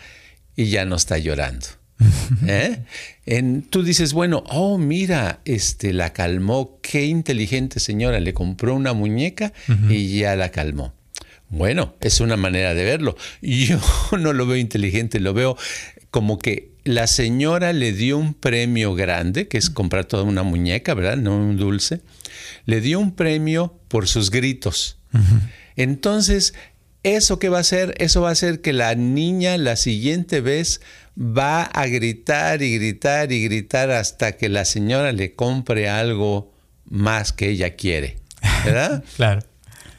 y 0.55 0.65
ya 0.65 0.85
no 0.85 0.95
está 0.95 1.17
llorando. 1.17 1.67
¿Eh? 2.47 2.83
En, 3.25 3.61
tú 3.63 3.83
dices, 3.83 4.13
bueno, 4.13 4.43
oh, 4.49 4.77
mira, 4.77 5.39
este, 5.45 5.93
la 5.93 6.11
calmó, 6.11 6.79
qué 6.81 7.05
inteligente 7.05 7.79
señora, 7.79 8.19
le 8.19 8.33
compró 8.33 8.75
una 8.75 8.93
muñeca 8.93 9.53
y 9.89 10.19
ya 10.19 10.35
la 10.35 10.49
calmó. 10.49 10.93
Bueno, 11.49 11.95
es 12.01 12.19
una 12.19 12.35
manera 12.35 12.73
de 12.73 12.83
verlo. 12.83 13.15
Yo 13.41 13.79
no 14.19 14.33
lo 14.33 14.45
veo 14.45 14.57
inteligente, 14.57 15.19
lo 15.19 15.33
veo 15.33 15.55
como 16.09 16.37
que 16.37 16.73
la 16.83 17.07
señora 17.07 17.73
le 17.73 17.93
dio 17.93 18.17
un 18.17 18.33
premio 18.33 18.93
grande, 18.95 19.47
que 19.47 19.57
es 19.57 19.69
comprar 19.69 20.05
toda 20.05 20.23
una 20.23 20.43
muñeca, 20.43 20.93
¿verdad? 20.93 21.17
No 21.17 21.35
un 21.37 21.57
dulce. 21.57 22.01
Le 22.65 22.81
dio 22.81 22.99
un 22.99 23.15
premio 23.15 23.79
por 23.87 24.07
sus 24.07 24.31
gritos. 24.31 24.97
Entonces, 25.75 26.53
¿eso 27.03 27.39
qué 27.39 27.49
va 27.49 27.57
a 27.57 27.61
hacer? 27.61 27.93
Eso 27.99 28.21
va 28.21 28.29
a 28.29 28.33
hacer 28.33 28.61
que 28.61 28.73
la 28.73 28.95
niña 28.95 29.57
la 29.57 29.75
siguiente 29.75 30.41
vez 30.41 30.81
va 31.17 31.63
a 31.63 31.87
gritar 31.87 32.61
y 32.61 32.75
gritar 32.75 33.31
y 33.31 33.43
gritar 33.43 33.91
hasta 33.91 34.33
que 34.33 34.49
la 34.49 34.65
señora 34.65 35.11
le 35.11 35.35
compre 35.35 35.89
algo 35.89 36.51
más 36.85 37.33
que 37.33 37.49
ella 37.49 37.75
quiere. 37.75 38.17
¿Verdad? 38.65 39.03
claro. 39.15 39.41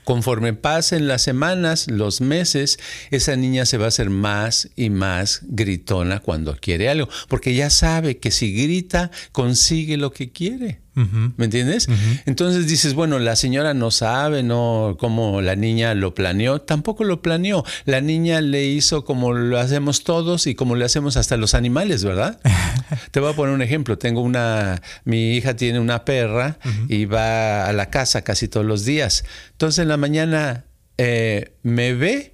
Conforme 0.04 0.52
pasen 0.52 1.08
las 1.08 1.22
semanas, 1.22 1.90
los 1.90 2.20
meses, 2.20 2.78
esa 3.10 3.36
niña 3.36 3.64
se 3.64 3.78
va 3.78 3.86
a 3.86 3.88
hacer 3.88 4.10
más 4.10 4.68
y 4.76 4.90
más 4.90 5.40
gritona 5.44 6.20
cuando 6.20 6.56
quiere 6.56 6.90
algo, 6.90 7.08
porque 7.28 7.54
ya 7.54 7.70
sabe 7.70 8.18
que 8.18 8.30
si 8.30 8.52
grita, 8.52 9.10
consigue 9.32 9.96
lo 9.96 10.12
que 10.12 10.30
quiere. 10.30 10.83
¿Me 10.94 11.44
entiendes? 11.44 11.88
Entonces 12.24 12.68
dices, 12.68 12.94
bueno, 12.94 13.18
la 13.18 13.36
señora 13.36 13.74
no 13.74 13.90
sabe, 13.90 14.42
no 14.42 14.96
cómo 14.98 15.40
la 15.40 15.56
niña 15.56 15.94
lo 15.94 16.14
planeó, 16.14 16.60
tampoco 16.60 17.04
lo 17.04 17.20
planeó. 17.20 17.64
La 17.84 18.00
niña 18.00 18.40
le 18.40 18.64
hizo 18.66 19.04
como 19.04 19.32
lo 19.32 19.58
hacemos 19.58 20.04
todos 20.04 20.46
y 20.46 20.54
como 20.54 20.76
le 20.76 20.84
hacemos 20.84 21.16
hasta 21.16 21.36
los 21.36 21.54
animales, 21.54 22.04
¿verdad? 22.04 22.40
Te 23.10 23.20
voy 23.20 23.32
a 23.32 23.36
poner 23.36 23.54
un 23.54 23.62
ejemplo. 23.62 23.98
Tengo 23.98 24.20
una, 24.20 24.80
mi 25.04 25.32
hija 25.36 25.56
tiene 25.56 25.80
una 25.80 26.04
perra 26.04 26.58
y 26.88 27.06
va 27.06 27.66
a 27.66 27.72
la 27.72 27.90
casa 27.90 28.22
casi 28.22 28.48
todos 28.48 28.66
los 28.66 28.84
días. 28.84 29.24
Entonces 29.52 29.80
en 29.80 29.88
la 29.88 29.96
mañana 29.96 30.66
eh, 30.98 31.56
me 31.62 31.94
ve 31.94 32.33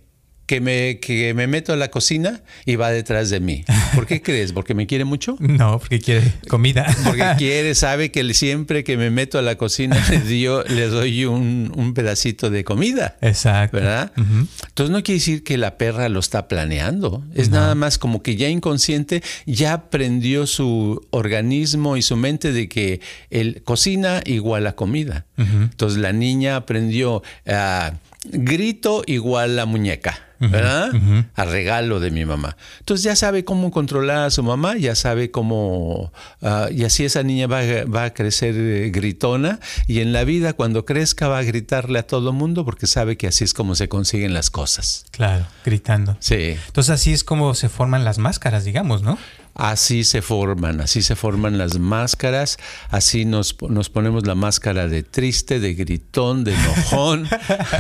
que 0.51 0.61
me, 0.61 0.99
que 0.99 1.33
me 1.33 1.47
meto 1.47 1.73
a 1.73 1.77
la 1.77 1.93
cocina 1.93 2.41
y 2.67 2.75
va 2.75 2.91
detrás 2.91 3.31
de 3.31 3.39
mí. 3.39 3.65
¿Por 3.95 4.09
qué 4.09 4.21
crees? 4.25 4.53
¿Porque 4.53 4.75
me 4.75 4.89
quiere 4.89 5.05
mucho? 5.05 5.37
No, 5.39 5.79
porque 5.79 6.01
quiere 6.01 6.25
comida. 6.49 6.93
Porque 7.05 7.25
quiere, 7.39 7.77
sabe 7.77 8.11
que 8.11 8.35
siempre 8.35 8.83
que 8.83 8.97
me 8.97 9.11
meto 9.11 9.39
a 9.39 9.43
la 9.43 9.55
cocina 9.55 10.05
le, 10.11 10.19
dio, 10.29 10.65
le 10.65 10.89
doy 10.89 11.25
un, 11.25 11.73
un, 11.77 11.95
pedacito 11.95 12.51
de 12.51 12.65
comida. 12.65 13.17
Exacto. 13.21 13.77
¿Verdad? 13.77 14.11
Entonces 14.17 14.91
no 14.91 15.05
quiere 15.05 15.21
decir 15.21 15.45
que 15.45 15.57
la 15.57 15.79
perra 15.79 16.09
lo 16.09 16.19
está 16.19 16.49
planeando. 16.49 17.23
Es 17.33 17.51
nada 17.51 17.77
más 17.77 17.97
como 17.97 18.21
que 18.21 18.35
ya 18.35 18.49
inconsciente, 18.49 19.23
ya 19.47 19.75
aprendió 19.75 20.49
su 20.49 21.07
organismo 21.11 21.97
y 21.97 22.03
su 22.03 22.17
mente 22.17 22.53
de 22.53 22.69
que 22.69 23.01
el 23.31 23.63
cocina 23.63 24.21
igual 24.25 24.67
a 24.67 24.73
comida. 24.73 25.27
Entonces 25.37 26.01
la 26.01 26.13
niña 26.13 26.57
aprendió 26.57 27.23
a 27.47 27.93
grito 28.25 29.03
igual 29.07 29.59
a 29.59 29.67
muñeca. 29.67 30.31
¿verdad? 30.49 30.91
A 31.35 31.45
regalo 31.45 32.01
de 32.01 32.11
mi 32.11 32.25
mamá. 32.25 32.57
Entonces 32.79 33.05
ya 33.05 33.15
sabe 33.15 33.45
cómo 33.45 33.71
controlar 33.71 34.25
a 34.27 34.31
su 34.31 34.43
mamá, 34.43 34.77
ya 34.77 34.95
sabe 34.95 35.31
cómo... 35.31 36.13
Uh, 36.41 36.73
y 36.73 36.85
así 36.85 37.05
esa 37.05 37.23
niña 37.23 37.47
va, 37.47 37.61
va 37.85 38.05
a 38.05 38.15
crecer 38.15 38.55
eh, 38.57 38.91
gritona 38.91 39.61
y 39.87 40.01
en 40.01 40.13
la 40.15 40.25
vida 40.25 40.55
cuando 40.55 40.87
crezca 40.87 41.29
va 41.29 41.39
a 41.39 41.43
gritarle 41.43 41.99
a 41.99 42.07
todo 42.07 42.33
mundo 42.33 42.65
porque 42.65 42.87
sabe 42.87 43.19
que 43.19 43.27
así 43.27 43.45
es 43.45 43.53
como 43.53 43.75
se 43.75 43.89
consiguen 43.89 44.33
las 44.33 44.51
cosas. 44.51 45.05
Claro, 45.11 45.47
gritando. 45.65 46.17
Sí. 46.21 46.57
Entonces 46.67 46.91
así 46.91 47.13
es 47.13 47.23
como 47.23 47.55
se 47.55 47.69
forman 47.69 48.05
las 48.05 48.17
máscaras, 48.17 48.65
digamos, 48.65 49.03
¿no? 49.03 49.19
Así 49.55 50.05
se 50.05 50.23
forman, 50.23 50.81
así 50.81 51.03
se 51.03 51.17
forman 51.17 51.59
las 51.59 51.79
máscaras, 51.79 52.57
así 52.89 53.25
nos, 53.25 53.57
nos 53.69 53.91
ponemos 53.91 54.27
la 54.27 54.35
máscara 54.35 54.89
de 54.89 55.03
triste, 55.03 55.61
de 55.61 55.75
gritón, 55.75 56.45
de 56.45 56.55
enojón. 56.55 57.29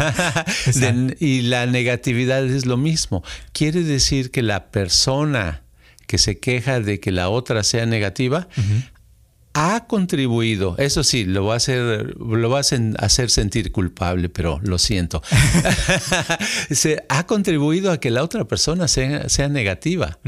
de, 0.74 1.16
y 1.20 1.42
la 1.42 1.66
negatividad 1.66 2.44
es 2.44 2.66
lo 2.66 2.76
mismo. 2.76 3.22
Quiere 3.52 3.82
decir 3.82 4.30
que 4.30 4.42
la 4.42 4.70
persona 4.70 5.62
que 6.06 6.18
se 6.18 6.40
queja 6.40 6.80
de 6.80 6.98
que 6.98 7.12
la 7.12 7.28
otra 7.28 7.62
sea 7.62 7.86
negativa, 7.86 8.48
ha 9.52 9.86
contribuido, 9.86 10.76
eso 10.78 11.02
sí, 11.02 11.24
lo 11.24 11.44
va 11.44 11.54
a 11.54 11.56
hacer, 11.56 12.16
lo 12.16 12.50
va 12.50 12.58
a 12.58 13.04
hacer 13.04 13.30
sentir 13.30 13.72
culpable, 13.72 14.28
pero 14.28 14.60
lo 14.62 14.78
siento. 14.78 15.22
Se, 16.70 17.04
ha 17.08 17.26
contribuido 17.26 17.90
a 17.90 17.98
que 17.98 18.10
la 18.10 18.22
otra 18.22 18.44
persona 18.44 18.86
sea, 18.88 19.28
sea 19.28 19.48
negativa. 19.48 20.18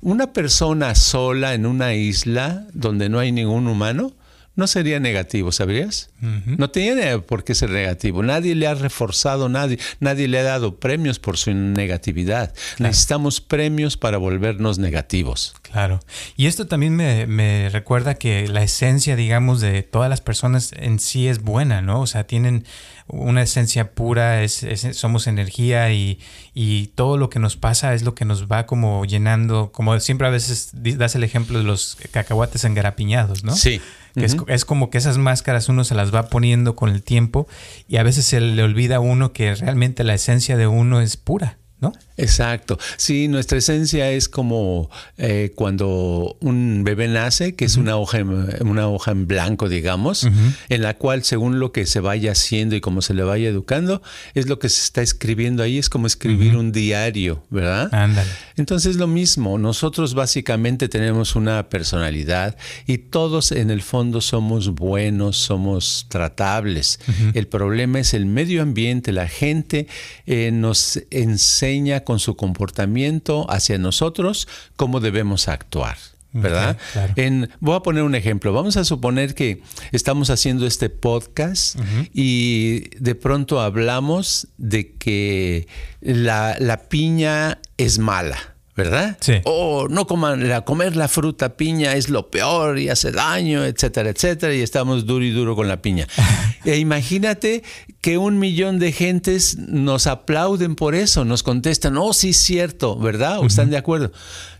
Una 0.00 0.32
persona 0.32 0.94
sola 0.94 1.54
en 1.54 1.66
una 1.66 1.94
isla 1.94 2.66
donde 2.72 3.08
no 3.08 3.18
hay 3.18 3.32
ningún 3.32 3.66
humano, 3.66 4.12
no 4.56 4.66
sería 4.66 4.98
negativo, 4.98 5.52
¿sabrías? 5.52 6.08
No 6.20 6.70
tiene 6.70 7.18
por 7.18 7.44
qué 7.44 7.54
ser 7.54 7.70
negativo. 7.70 8.22
Nadie 8.22 8.54
le 8.54 8.66
ha 8.66 8.74
reforzado, 8.74 9.50
nadie, 9.50 9.78
nadie 10.00 10.28
le 10.28 10.38
ha 10.38 10.42
dado 10.42 10.80
premios 10.80 11.18
por 11.18 11.36
su 11.36 11.52
negatividad. 11.52 12.54
Necesitamos 12.78 13.42
premios 13.42 13.98
para 13.98 14.16
volvernos 14.16 14.78
negativos. 14.78 15.54
Claro. 15.60 16.00
Y 16.38 16.46
esto 16.46 16.66
también 16.66 16.96
me, 16.96 17.68
recuerda 17.68 18.14
que 18.14 18.48
la 18.48 18.62
esencia, 18.62 19.14
digamos, 19.14 19.60
de 19.60 19.82
todas 19.82 20.08
las 20.08 20.22
personas 20.22 20.72
en 20.74 21.00
sí 21.00 21.28
es 21.28 21.42
buena, 21.42 21.82
¿no? 21.82 22.00
O 22.00 22.06
sea, 22.06 22.26
tienen 22.26 22.64
una 23.08 23.42
esencia 23.42 23.92
pura, 23.92 24.42
es, 24.42 24.64
somos 24.92 25.26
energía 25.26 25.92
y, 25.92 26.18
y, 26.54 26.88
todo 26.94 27.18
lo 27.18 27.28
que 27.28 27.38
nos 27.38 27.56
pasa 27.56 27.92
es 27.92 28.02
lo 28.02 28.14
que 28.14 28.24
nos 28.24 28.46
va 28.46 28.64
como 28.64 29.04
llenando, 29.04 29.70
como 29.70 30.00
siempre 30.00 30.26
a 30.26 30.30
veces 30.30 30.70
das 30.72 31.14
el 31.14 31.24
ejemplo 31.24 31.58
de 31.58 31.64
los 31.64 31.98
cacahuates 32.10 32.64
engarapiñados, 32.64 33.44
¿no? 33.44 33.54
Sí 33.54 33.82
es, 34.16 34.64
como 34.64 34.90
que 34.90 34.98
esas 34.98 35.18
máscaras 35.18 35.68
uno 35.68 35.84
se 35.84 35.94
las 35.94 36.14
va 36.14 36.28
poniendo 36.28 36.74
con 36.74 36.88
el 36.88 37.02
tiempo 37.02 37.46
y 37.86 37.96
a 37.96 38.02
veces 38.02 38.24
se 38.24 38.40
le 38.40 38.62
olvida 38.62 38.96
a 38.96 39.00
uno 39.00 39.32
que 39.32 39.54
realmente 39.54 40.04
la 40.04 40.14
esencia 40.14 40.56
de 40.56 40.66
uno 40.66 41.00
es 41.00 41.16
pura. 41.16 41.58
¿no? 41.80 41.92
Exacto. 42.16 42.78
Sí, 42.96 43.28
nuestra 43.28 43.58
esencia 43.58 44.10
es 44.10 44.28
como 44.28 44.90
eh, 45.18 45.52
cuando 45.54 46.36
un 46.40 46.82
bebé 46.84 47.08
nace, 47.08 47.54
que 47.54 47.64
es 47.64 47.76
una, 47.76 47.96
hoja 47.96 48.18
en, 48.18 48.28
una 48.66 48.88
hoja 48.88 49.10
en 49.10 49.26
blanco, 49.26 49.68
digamos, 49.68 50.26
en 50.68 50.82
la 50.82 50.94
cual 50.94 51.24
según 51.24 51.58
lo 51.58 51.72
que 51.72 51.86
se 51.86 52.00
vaya 52.00 52.32
haciendo 52.32 52.74
y 52.76 52.80
cómo 52.80 53.02
se 53.02 53.14
le 53.14 53.22
vaya 53.22 53.48
educando, 53.48 54.02
es 54.34 54.46
lo 54.46 54.58
que 54.58 54.68
se 54.68 54.82
está 54.82 55.02
escribiendo 55.02 55.62
ahí, 55.62 55.78
es 55.78 55.88
como 55.88 56.06
escribir 56.06 56.56
un 56.56 56.72
diario, 56.72 57.42
¿verdad? 57.50 57.94
Ándale. 57.94 58.28
Entonces 58.56 58.96
lo 58.96 59.06
mismo, 59.06 59.58
nosotros 59.58 60.14
básicamente 60.14 60.88
tenemos 60.88 61.36
una 61.36 61.68
personalidad 61.68 62.56
y 62.86 62.98
todos 62.98 63.52
en 63.52 63.70
el 63.70 63.82
fondo 63.82 64.20
somos 64.20 64.70
buenos, 64.70 65.36
somos 65.36 66.06
tratables. 66.08 66.98
El 67.34 67.46
problema 67.46 68.00
es 68.00 68.14
el 68.14 68.26
medio 68.26 68.62
ambiente, 68.62 69.12
la 69.12 69.28
gente 69.28 69.86
eh, 70.26 70.50
nos 70.52 71.00
enseña 71.10 72.00
con 72.06 72.18
su 72.18 72.36
comportamiento 72.36 73.44
hacia 73.50 73.76
nosotros 73.76 74.48
cómo 74.76 75.00
debemos 75.00 75.48
actuar. 75.48 75.98
¿verdad? 76.32 76.76
en, 77.16 77.50
voy 77.60 77.76
a 77.76 77.80
poner 77.80 78.02
un 78.02 78.14
ejemplo. 78.14 78.52
Vamos 78.52 78.76
a 78.76 78.84
suponer 78.84 79.34
que 79.34 79.62
estamos 79.92 80.30
haciendo 80.30 80.66
este 80.66 80.90
podcast 80.90 81.78
y 82.12 82.90
de 82.98 83.14
pronto 83.14 83.60
hablamos 83.60 84.48
de 84.58 84.92
que 84.92 85.66
la, 86.00 86.56
la 86.58 86.88
piña 86.88 87.58
es 87.78 87.98
mala. 87.98 88.55
¿Verdad? 88.76 89.16
Sí. 89.20 89.40
O 89.44 89.88
no 89.88 90.06
coman, 90.06 90.48
la, 90.48 90.60
comer 90.60 90.96
la 90.96 91.08
fruta 91.08 91.56
piña 91.56 91.94
es 91.94 92.10
lo 92.10 92.30
peor 92.30 92.78
y 92.78 92.90
hace 92.90 93.10
daño, 93.10 93.64
etcétera, 93.64 94.10
etcétera, 94.10 94.54
y 94.54 94.60
estamos 94.60 95.06
duro 95.06 95.24
y 95.24 95.30
duro 95.30 95.56
con 95.56 95.66
la 95.66 95.80
piña. 95.80 96.06
e 96.64 96.76
imagínate 96.76 97.64
que 98.02 98.18
un 98.18 98.38
millón 98.38 98.78
de 98.78 98.92
gentes 98.92 99.56
nos 99.56 100.06
aplauden 100.06 100.76
por 100.76 100.94
eso, 100.94 101.24
nos 101.24 101.42
contestan, 101.42 101.96
oh, 101.96 102.12
sí, 102.12 102.34
cierto, 102.34 102.98
¿verdad? 102.98 103.40
¿O 103.40 103.46
están 103.46 103.70
de 103.70 103.78
acuerdo? 103.78 104.12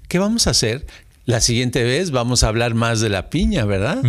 ¿Qué 0.09 0.19
vamos 0.19 0.47
a 0.47 0.51
hacer? 0.51 0.87
La 1.26 1.40
siguiente 1.40 1.83
vez 1.83 2.12
vamos 2.12 2.45
a 2.45 2.49
hablar 2.49 2.75
más 2.75 3.00
de 3.00 3.09
la 3.09 3.30
piña, 3.30 3.64
¿verdad? 3.64 4.00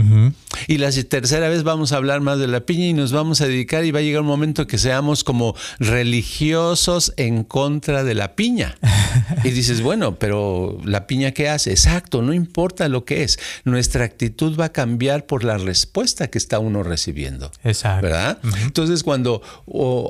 Y 0.68 0.78
la 0.78 0.92
tercera 0.92 1.50
vez 1.50 1.64
vamos 1.64 1.92
a 1.92 1.98
hablar 1.98 2.22
más 2.22 2.38
de 2.38 2.46
la 2.46 2.60
piña 2.60 2.86
y 2.86 2.94
nos 2.94 3.12
vamos 3.12 3.42
a 3.42 3.48
dedicar 3.48 3.86
y 3.86 3.92
va 3.92 4.00
a 4.00 4.02
llegar 4.04 4.22
un 4.22 4.28
momento 4.28 4.68
que 4.68 4.78
seamos 4.78 5.24
como 5.24 5.56
religiosos 5.80 7.14
en 7.18 7.44
contra 7.44 8.04
de 8.04 8.14
la 8.14 8.36
piña. 8.36 8.78
Y 9.44 9.50
dices, 9.50 9.82
bueno, 9.82 10.20
pero 10.20 10.80
la 10.86 11.08
piña 11.08 11.32
qué 11.32 11.50
hace? 11.50 11.72
Exacto, 11.72 12.22
no 12.22 12.34
importa 12.34 12.88
lo 12.88 13.04
que 13.04 13.24
es. 13.24 13.40
Nuestra 13.66 14.06
actitud 14.06 14.58
va 14.60 14.66
a 14.66 14.72
cambiar 14.72 15.26
por 15.26 15.44
la 15.44 15.58
respuesta 15.58 16.28
que 16.28 16.38
está 16.38 16.60
uno 16.60 16.84
recibiendo. 16.84 17.52
Exacto. 17.64 18.08
¿Verdad? 18.08 18.40
Entonces, 18.62 19.04
cuando 19.04 19.42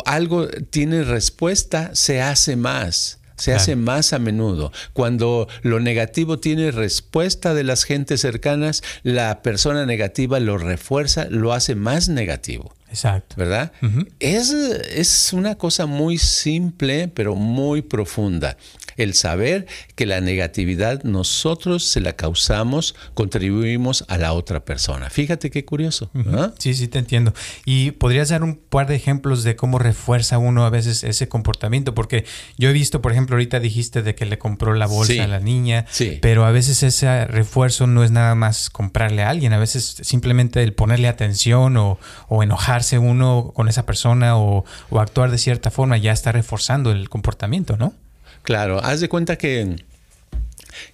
algo 0.06 0.48
tiene 0.48 1.04
respuesta, 1.04 1.92
se 1.94 2.22
hace 2.22 2.58
más 2.58 3.20
se 3.38 3.54
hace 3.54 3.76
más 3.76 4.14
a 4.14 4.20
menudo. 4.20 4.72
Cuando 4.94 5.48
lo 5.62 5.80
negativo 5.80 6.40
tiene 6.40 6.72
respuesta 6.72 7.54
de 7.54 7.64
las 7.64 7.84
gentes 7.84 8.22
cercanas, 8.22 8.84
la 9.04 9.42
persona 9.42 9.86
negativa 9.86 10.40
lo 10.40 10.58
refuerza, 10.58 11.28
lo 11.30 11.54
hace 11.54 11.76
más 11.76 12.10
negativo. 12.10 12.74
Exacto. 12.90 13.36
¿Verdad? 13.38 13.72
es, 14.20 14.52
es 14.52 15.34
una 15.34 15.56
cosa 15.56 15.86
muy 15.86 16.18
simple, 16.18 17.10
pero 17.10 17.36
muy 17.36 17.82
profunda 17.82 18.58
el 18.98 19.14
saber 19.14 19.68
que 19.96 20.06
la 20.06 20.22
negatividad 20.22 21.04
nosotros 21.04 21.84
se 21.84 22.02
la 22.02 22.14
causamos, 22.14 22.96
contribuimos 23.14 24.04
a 24.08 24.18
la 24.18 24.34
otra 24.34 24.66
persona. 24.66 25.10
Fíjate 25.10 25.50
qué 25.52 25.64
curioso. 25.66 26.10
Sí, 26.58 26.74
sí, 26.74 26.88
te 26.88 27.00
entiendo. 27.00 27.34
Y 27.66 27.92
podrías 27.92 28.30
dar 28.30 28.44
un 28.44 28.56
par 28.56 28.88
de 28.88 28.96
ejemplos 28.96 29.44
de 29.44 29.56
cómo 29.56 29.80
refuerza 29.80 30.38
uno 30.38 30.66
a 30.66 30.70
veces 30.70 31.04
ese 31.04 31.28
comportamiento, 31.28 31.94
porque 31.94 32.26
yo 32.58 32.70
he 32.70 32.74
visto, 32.74 33.02
por 33.02 33.12
ejemplo, 33.12 33.36
ahorita 33.36 33.60
dijiste 33.60 34.02
de 34.02 34.16
que 34.16 34.26
le 34.26 34.38
compró 34.38 34.74
la 34.74 34.88
bolsa 34.88 35.24
a 35.24 35.28
la 35.28 35.40
niña, 35.40 35.86
pero 36.22 36.46
a 36.46 36.52
veces 36.52 36.84
ese 36.84 37.26
refuerzo 37.26 37.88
no 37.88 38.04
es 38.04 38.12
nada 38.12 38.36
más 38.36 38.70
comprarle 38.70 39.24
a 39.24 39.30
alguien, 39.30 39.54
a 39.54 39.60
veces 39.60 39.98
simplemente 40.02 40.64
el 40.64 40.74
ponerle 40.74 41.08
atención 41.08 41.78
o, 41.78 42.00
enojarse 42.48 42.98
uno 42.98 43.52
con 43.54 43.68
esa 43.68 43.86
persona 43.86 44.38
o, 44.38 44.64
o 44.90 45.00
actuar 45.00 45.32
de 45.32 45.38
cierta 45.38 45.70
forma 45.70 45.98
ya 45.98 46.12
está 46.12 46.32
reforzando 46.32 46.92
el 46.92 47.10
comportamiento, 47.10 47.78
¿no? 47.78 47.94
Claro, 48.48 48.82
haz 48.82 49.02
de 49.02 49.10
cuenta 49.10 49.38
que, 49.38 49.76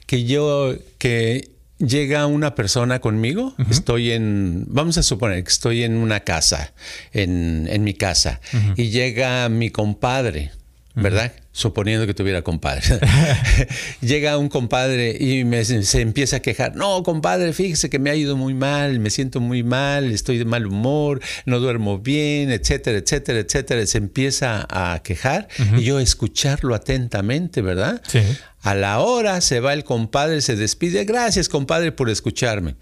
que 0.07 0.23
yo, 0.23 0.73
que 0.97 1.51
llega 1.77 2.25
una 2.25 2.55
persona 2.55 2.97
conmigo, 2.97 3.53
estoy 3.69 4.09
en, 4.09 4.65
vamos 4.69 4.97
a 4.97 5.03
suponer 5.03 5.43
que 5.43 5.51
estoy 5.51 5.83
en 5.83 5.97
una 5.97 6.21
casa, 6.21 6.73
en, 7.11 7.67
en 7.69 7.83
mi 7.83 7.93
casa, 7.93 8.41
y 8.75 8.89
llega 8.89 9.47
mi 9.49 9.69
compadre, 9.69 10.49
¿verdad? 10.95 11.31
Suponiendo 11.55 12.07
que 12.07 12.15
tuviera 12.15 12.41
compadre. 12.41 12.81
Llega 14.01 14.39
un 14.39 14.49
compadre 14.49 15.15
y 15.19 15.43
me, 15.43 15.63
se 15.63 16.01
empieza 16.01 16.37
a 16.37 16.39
quejar. 16.39 16.75
No, 16.75 17.03
compadre, 17.03 17.53
fíjese 17.53 17.91
que 17.91 17.99
me 17.99 18.09
ha 18.09 18.15
ido 18.15 18.35
muy 18.35 18.55
mal, 18.55 18.99
me 18.99 19.11
siento 19.11 19.39
muy 19.39 19.61
mal, 19.61 20.11
estoy 20.11 20.39
de 20.39 20.45
mal 20.45 20.65
humor, 20.65 21.21
no 21.45 21.59
duermo 21.59 21.99
bien, 21.99 22.51
etcétera, 22.51 22.97
etcétera, 22.97 23.37
etcétera. 23.37 23.85
Se 23.85 23.99
empieza 23.99 24.65
a 24.67 24.99
quejar 25.03 25.47
y 25.77 25.83
yo 25.83 25.99
escucharlo 25.99 26.73
atentamente, 26.73 27.61
¿verdad? 27.61 28.01
Sí. 28.07 28.21
A 28.63 28.75
la 28.75 28.99
hora 29.01 29.41
se 29.41 29.59
va 29.59 29.73
el 29.73 29.83
compadre, 29.83 30.39
se 30.41 30.55
despide. 30.55 31.03
Gracias, 31.03 31.49
compadre, 31.49 31.91
por 31.91 32.09
escucharme. 32.09 32.75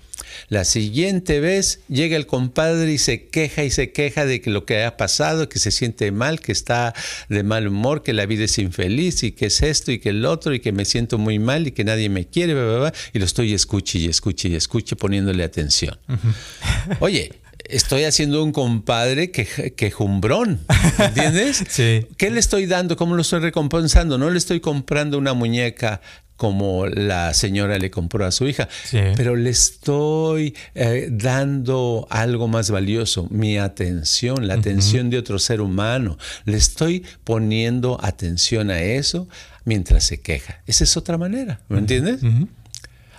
La 0.48 0.64
siguiente 0.64 1.40
vez 1.40 1.80
llega 1.88 2.18
el 2.18 2.28
compadre 2.28 2.92
y 2.92 3.00
se 3.00 3.28
queja 3.28 3.64
y 3.64 3.72
se 3.72 3.92
queja 3.92 4.28
de 4.28 4.42
que 4.42 4.52
lo 4.52 4.66
que 4.66 4.84
ha 4.84 4.96
pasado, 4.96 5.50
que 5.50 5.58
se 5.58 5.72
siente 5.72 6.12
mal, 6.12 6.40
que 6.40 6.52
está 6.52 6.94
de 7.30 7.42
mal 7.42 7.68
humor, 7.68 8.04
que 8.04 8.14
la 8.14 8.28
vida 8.28 8.46
es 8.46 8.60
infeliz 8.62 9.24
y 9.24 9.32
que 9.32 9.48
es 9.48 9.62
esto 9.62 9.92
y 9.92 10.00
que 10.00 10.10
el 10.10 10.26
otro 10.26 10.54
y 10.54 10.60
que 10.60 10.72
me 10.72 10.86
siento 10.86 11.18
muy 11.18 11.40
mal 11.40 11.68
y 11.68 11.72
que 11.72 11.84
nadie 11.84 12.10
me 12.10 12.28
quiere, 12.28 12.54
y 13.14 13.20
lo 13.20 13.26
estoy 13.26 13.54
escuche 13.54 14.00
y 14.00 14.06
escuche 14.06 14.50
y 14.50 14.56
escuche 14.56 14.96
poniéndole 14.96 15.44
atención. 15.44 15.98
Oye, 17.00 17.32
estoy 17.66 18.04
haciendo 18.04 18.44
un 18.44 18.52
compadre 18.52 19.32
que, 19.32 19.74
quejumbrón, 19.76 20.60
¿entiendes? 21.00 21.64
sí. 21.70 22.06
¿Qué 22.18 22.30
le 22.30 22.40
estoy 22.40 22.66
dando? 22.66 22.96
¿Cómo 22.96 23.16
lo 23.16 23.22
estoy 23.22 23.40
recompensando? 23.40 24.18
No 24.18 24.30
le 24.30 24.38
estoy 24.38 24.60
comprando 24.60 25.18
una 25.18 25.34
muñeca 25.34 26.02
como 26.42 26.88
la 26.88 27.36
señora 27.36 27.78
le 27.78 27.92
compró 27.92 28.26
a 28.26 28.32
su 28.32 28.48
hija, 28.48 28.68
pero 29.16 29.36
le 29.36 29.52
estoy 29.52 30.56
eh, 30.74 31.08
dando 31.12 32.08
algo 32.10 32.48
más 32.48 32.72
valioso, 32.72 33.28
mi 33.30 33.60
atención, 33.60 34.48
la 34.48 34.56
atención 34.56 35.12
de 35.12 35.20
otro 35.20 35.38
ser 35.38 35.62
humano. 35.62 36.18
Le 36.46 36.58
estoy 36.58 37.06
poniendo 37.24 38.00
atención 38.02 38.72
a 38.72 38.82
eso 38.82 39.28
mientras 39.66 40.04
se 40.04 40.20
queja. 40.20 40.64
Esa 40.66 40.84
es 40.84 40.98
otra 40.98 41.20
manera, 41.20 41.62
¿me 41.70 41.78
entiendes? 41.78 42.22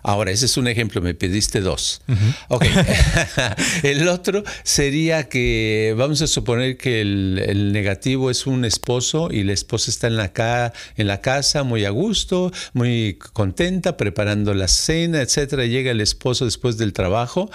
Ahora, 0.03 0.33
ese 0.33 0.47
es 0.47 0.57
un 0.57 0.67
ejemplo, 0.67 1.01
me 1.01 1.15
pediste 1.15 1.61
dos. 1.61 2.03
Ok. 2.49 2.65
el 3.83 4.09
otro 4.09 4.43
sería 4.65 5.29
que, 5.29 5.95
vamos 5.97 6.23
a 6.23 6.27
suponer 6.27 6.77
que 6.77 7.01
el, 7.01 7.73
negativo 7.73 8.31
es 8.31 8.47
un 8.47 8.65
esposo 8.65 9.29
y 9.31 9.45
la 9.45 9.53
esposa 9.53 9.91
está 9.91 10.09
en 10.09 10.17
la, 10.17 10.73
en 10.97 11.07
la 11.07 11.21
casa 11.21 11.63
muy 11.63 11.85
a 11.85 11.91
gusto, 11.91 12.53
muy 12.73 13.19
contenta, 13.33 13.97
preparando 13.97 14.55
la 14.55 14.69
cena, 14.69 15.21
etcétera. 15.21 15.67
Llega 15.67 15.93
el 15.93 16.01
esposo 16.01 16.45
después 16.45 16.79
del 16.79 16.93
trabajo 16.93 17.51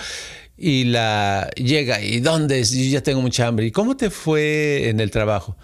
y 0.58 0.86
la 0.86 1.50
llega 1.56 2.02
y 2.02 2.20
¿dónde 2.20 2.62
es? 2.62 2.72
Yo 2.72 2.84
ya 2.84 3.04
tengo 3.04 3.22
mucha 3.22 3.48
hambre. 3.48 3.66
¿Y 3.66 3.72
cómo 3.72 3.98
te 3.98 4.10
fue 4.10 4.90
en 4.90 5.00
el 5.00 5.12
trabajo? 5.12 5.58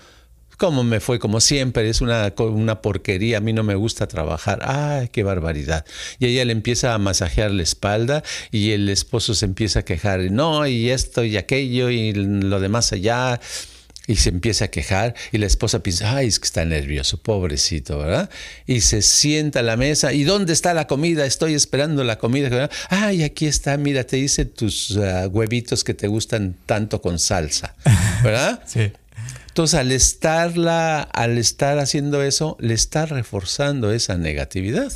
Como 0.63 0.85
me 0.85 1.01
fue, 1.01 1.19
como 1.19 1.41
siempre, 1.41 1.89
es 1.89 1.99
una, 1.99 2.33
una 2.37 2.81
porquería, 2.81 3.39
a 3.39 3.41
mí 3.41 3.51
no 3.51 3.63
me 3.63 3.75
gusta 3.75 4.07
trabajar. 4.07 4.59
¡Ay, 4.63 5.09
qué 5.09 5.21
barbaridad! 5.21 5.85
Y 6.19 6.27
ella 6.27 6.45
le 6.45 6.53
empieza 6.53 6.93
a 6.93 6.97
masajear 6.99 7.51
la 7.51 7.63
espalda 7.63 8.23
y 8.49 8.71
el 8.71 8.87
esposo 8.87 9.35
se 9.35 9.43
empieza 9.43 9.79
a 9.79 9.83
quejar, 9.83 10.21
no, 10.31 10.65
y 10.65 10.89
esto 10.89 11.25
y 11.25 11.35
aquello 11.35 11.89
y 11.89 12.13
lo 12.13 12.61
demás 12.61 12.93
allá. 12.93 13.41
Y 14.07 14.15
se 14.15 14.29
empieza 14.29 14.65
a 14.65 14.67
quejar 14.69 15.15
y 15.33 15.37
la 15.37 15.47
esposa 15.47 15.83
piensa, 15.83 16.15
ay, 16.15 16.27
es 16.27 16.39
que 16.39 16.45
está 16.45 16.63
nervioso, 16.63 17.17
pobrecito, 17.17 17.97
¿verdad? 17.97 18.29
Y 18.65 18.81
se 18.81 19.01
sienta 19.01 19.59
a 19.59 19.63
la 19.63 19.75
mesa, 19.75 20.13
¿y 20.13 20.23
dónde 20.23 20.53
está 20.53 20.73
la 20.73 20.87
comida? 20.87 21.25
Estoy 21.25 21.55
esperando 21.55 22.05
la 22.05 22.17
comida. 22.17 22.69
Ay, 22.89 23.23
aquí 23.23 23.47
está, 23.47 23.75
mira, 23.75 24.05
te 24.05 24.17
hice 24.17 24.45
tus 24.45 24.97
ah, 24.97 25.27
huevitos 25.27 25.83
que 25.83 25.93
te 25.93 26.07
gustan 26.07 26.55
tanto 26.65 27.01
con 27.01 27.19
salsa, 27.19 27.75
¿verdad? 28.23 28.63
sí. 28.67 28.93
Entonces, 29.53 29.79
al 29.79 29.91
estarla, 29.91 31.03
al 31.03 31.37
estar 31.37 31.77
haciendo 31.77 32.23
eso, 32.23 32.57
le 32.59 32.73
está 32.73 33.05
reforzando 33.05 33.91
esa 33.91 34.17
negatividad. 34.17 34.91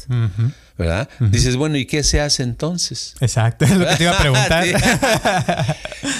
¿Verdad? 0.80 1.08
Dices, 1.20 1.58
bueno, 1.58 1.78
¿y 1.78 1.86
qué 1.86 2.02
se 2.02 2.22
hace 2.22 2.41
entonces? 2.41 3.13
Exacto, 3.20 3.65
es 3.65 3.78
lo 3.78 3.88
que 3.88 3.96
te 3.98 4.04
iba 4.06 4.13
a 4.13 4.20
preguntar. 4.20 4.65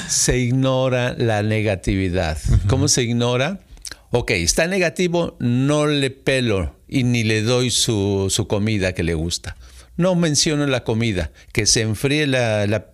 se 0.08 0.38
ignora 0.38 1.16
la 1.18 1.42
negatividad. 1.42 2.38
¿Cómo 2.68 2.88
se 2.90 3.02
ignora? 3.02 3.60
Ok, 4.12 4.30
está 4.30 4.68
negativo, 4.68 5.36
no 5.40 5.88
le 5.88 6.12
pelo 6.12 6.76
y 6.88 7.06
ni 7.06 7.24
le 7.24 7.42
doy 7.42 7.72
su, 7.72 8.46
comida 8.48 8.94
que 8.94 9.02
le 9.02 9.16
gusta. 9.16 9.58
No 9.96 10.14
menciono 10.14 10.68
la 10.68 10.84
comida. 10.84 11.32
Que 11.54 11.66
se 11.66 11.82
enfríe 11.82 12.28
la, 12.28 12.68
la 12.68 12.86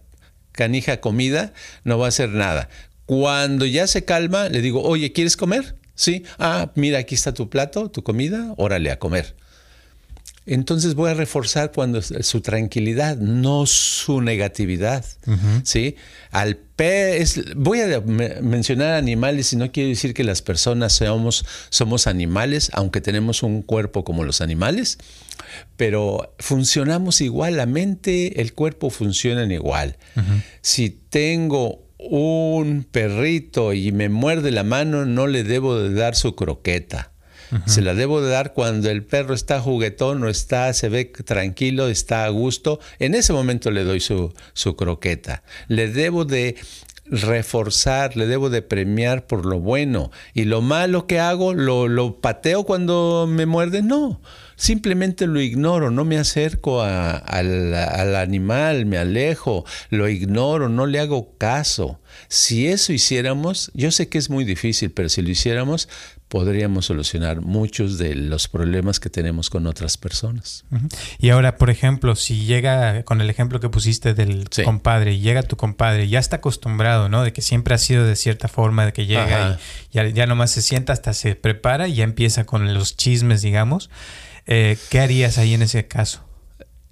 canija 0.54 1.02
comida, 1.02 1.52
no 1.84 2.00
va 2.00 2.06
a 2.06 2.10
hacer 2.10 2.30
nada. 2.30 2.70
Cuando 3.06 3.66
ya 3.66 3.88
se 3.88 4.06
calma, 4.06 4.50
le 4.50 4.62
digo, 4.62 4.82
oye, 4.82 5.12
¿quieres 5.12 5.38
comer? 5.38 5.76
Sí. 5.96 6.24
Ah, 6.40 6.72
mira, 6.76 7.00
aquí 7.00 7.16
está 7.16 7.34
tu 7.34 7.50
plato, 7.50 7.90
tu 7.90 8.04
comida, 8.04 8.54
órale 8.58 8.92
a 8.92 9.00
comer. 9.00 9.36
Entonces 10.46 10.96
voy 10.96 11.10
a 11.10 11.14
reforzar 11.14 11.72
cuando 11.72 12.02
su 12.02 12.42
tranquilidad, 12.42 13.18
no 13.18 13.66
su 13.66 14.22
negatividad. 14.22 15.06
¿sí? 15.64 15.96
Al 16.32 16.60
voy 17.56 17.80
a 17.80 18.02
mencionar 18.42 18.94
animales 18.96 19.54
y 19.54 19.56
no 19.56 19.72
quiero 19.72 19.90
decir 19.90 20.14
que 20.14 20.24
las 20.24 20.42
personas 20.42 20.94
somos, 20.94 21.46
somos 21.70 22.08
animales, 22.08 22.72
aunque 22.74 23.00
tenemos 23.00 23.42
un 23.42 23.62
cuerpo 23.62 24.04
como 24.04 24.26
los 24.26 24.42
animales, 24.42 24.98
pero 25.78 26.36
funcionamos 26.40 27.22
igual, 27.22 27.56
la 27.56 27.66
mente, 27.66 28.42
el 28.42 28.54
cuerpo 28.54 28.90
funcionan 28.90 29.52
igual. 29.52 29.98
Si 30.62 30.90
tengo 30.90 31.83
un 32.10 32.86
perrito 32.90 33.74
y 33.74 33.92
me 33.92 34.10
muerde 34.10 34.52
la 34.52 34.64
mano, 34.64 35.06
no 35.06 35.28
le 35.28 35.44
debo 35.44 35.78
de 35.78 35.94
dar 35.94 36.16
su 36.16 36.36
croqueta. 36.36 37.12
Se 37.68 37.84
la 37.84 37.94
debo 37.94 38.20
de 38.20 38.32
dar 38.32 38.54
cuando 38.54 38.90
el 38.90 39.04
perro 39.04 39.36
está 39.36 39.62
juguetón 39.62 40.24
o 40.24 40.28
está, 40.28 40.74
se 40.74 40.90
ve 40.90 41.06
tranquilo, 41.06 41.88
está 41.88 42.26
a 42.26 42.30
gusto. 42.30 42.80
En 42.98 43.14
ese 43.14 43.32
momento 43.32 43.70
le 43.70 43.84
doy 43.84 44.00
su, 44.00 44.34
su 44.54 44.76
croqueta. 44.76 45.44
Le 45.68 45.88
debo 45.88 46.26
de 46.26 46.56
reforzar, 47.06 48.18
le 48.18 48.26
debo 48.26 48.50
de 48.50 48.64
premiar 48.64 49.28
por 49.28 49.46
lo 49.46 49.60
bueno. 49.60 50.10
Y 50.34 50.46
lo 50.46 50.62
malo 50.62 51.06
que 51.06 51.20
hago, 51.20 51.54
lo, 51.54 51.88
lo 51.88 52.22
pateo 52.22 52.64
cuando 52.64 53.28
me 53.30 53.46
muerde, 53.46 53.84
no 53.84 54.20
simplemente 54.64 55.28
lo 55.28 55.42
ignoro, 55.42 55.92
no 55.92 56.06
me 56.06 56.18
acerco 56.18 56.82
al, 56.82 57.76
animal, 58.16 58.86
me 58.86 58.98
alejo, 58.98 59.66
lo 59.90 60.08
ignoro, 60.08 60.70
no 60.70 60.86
le 60.86 61.02
hago 61.02 61.38
caso. 61.38 62.00
Si 62.30 62.68
eso 62.68 62.94
hiciéramos, 62.94 63.72
yo 63.74 63.92
sé 63.92 64.08
que 64.08 64.18
es 64.18 64.30
muy 64.30 64.46
difícil, 64.46 64.92
pero 64.92 65.10
si 65.10 65.22
lo 65.22 65.30
hiciéramos, 65.30 65.90
podríamos 66.30 66.86
solucionar 66.86 67.42
muchos 67.42 67.98
de 67.98 68.16
los 68.16 68.48
problemas 68.48 69.02
que 69.02 69.10
tenemos 69.10 69.50
con 69.50 69.68
otras 69.68 69.98
personas. 69.98 70.64
Y 71.20 71.32
ahora, 71.32 71.58
por 71.58 71.70
ejemplo, 71.70 72.16
si 72.16 72.46
llega 72.46 73.04
con 73.04 73.20
el 73.20 73.30
ejemplo 73.30 73.60
que 73.60 73.68
pusiste 73.68 74.14
del 74.14 74.48
compadre, 74.64 75.20
llega 75.20 75.44
tu 75.44 75.58
compadre, 75.58 76.08
ya 76.08 76.20
está 76.20 76.38
acostumbrado, 76.38 77.10
¿no? 77.10 77.24
De 77.24 77.34
que 77.34 77.42
siempre 77.42 77.76
ha 77.76 77.78
sido 77.78 78.06
de 78.06 78.16
cierta 78.16 78.48
forma, 78.48 78.86
de 78.86 78.94
que 78.94 79.08
llega 79.08 79.60
y 79.92 79.96
ya, 79.96 80.08
ya 80.08 80.26
nomás 80.26 80.52
se 80.52 80.62
sienta 80.62 80.94
hasta 80.94 81.12
se 81.14 81.36
prepara 81.36 81.90
y 81.90 81.96
ya 81.96 82.06
empieza 82.06 82.46
con 82.46 82.74
los 82.74 82.96
chismes, 82.96 83.42
digamos. 83.42 83.90
Eh, 84.46 84.78
¿Qué 84.90 85.00
harías 85.00 85.38
ahí 85.38 85.54
en 85.54 85.62
ese 85.62 85.88
caso? 85.88 86.26